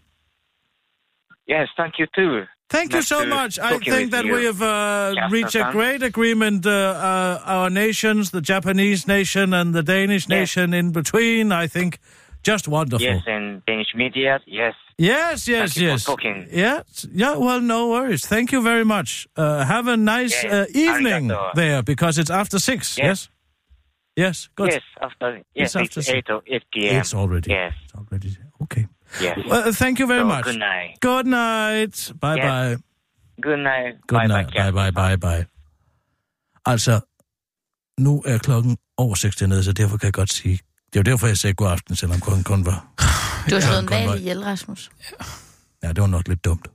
[1.46, 2.44] Yes, thank you too.
[2.68, 3.58] Thank you so much.
[3.58, 4.34] I think that you.
[4.34, 9.54] we have uh, Yes, reached a great agreement, uh, uh, our nations, the Japanese nation
[9.54, 10.38] and the Danish Yes.
[10.38, 11.52] nation in between.
[11.52, 11.98] I think
[12.42, 13.06] just wonderful.
[13.06, 14.40] Yes, and Danish media.
[14.46, 14.74] Yes.
[14.98, 16.04] Yes, yes, Thank yes.
[16.04, 16.48] talking.
[16.50, 16.80] Yeah,
[17.12, 17.36] yeah.
[17.36, 18.26] Well, no worries.
[18.26, 19.28] Thank you very much.
[19.36, 21.54] Uh, have a nice Yes, uh, evening arigato.
[21.54, 22.96] there because it's after six.
[22.98, 23.06] Yes.
[23.06, 23.28] Yes.
[24.16, 24.72] Yes, good.
[24.72, 25.42] Yes, after.
[25.54, 26.08] Yes, It's after it's six.
[26.08, 27.00] 8, o- 8 p.m.
[27.00, 27.50] It's already.
[27.50, 28.30] Yes, It's already.
[28.62, 28.86] Okay.
[29.20, 29.38] Yes.
[29.46, 30.44] Uh, thank you very so, much.
[30.44, 31.00] Good night.
[31.00, 32.12] Good night.
[32.20, 32.44] Bye Yes.
[32.50, 32.76] bye.
[33.42, 33.94] Good night.
[34.08, 34.48] Good bye night.
[34.54, 34.70] bye.
[34.70, 35.44] Bye bye bye bye.
[36.66, 37.00] Altså,
[38.00, 40.58] nu er klokken over 6 dernede, så derfor kan jeg godt sige...
[40.92, 42.86] Det er jo derfor, jeg sagde god aften, selvom klokken kun var...
[43.50, 44.90] Du har slået en var- valg ihjel, Rasmus.
[45.82, 46.68] Ja, det var nok lidt dumt.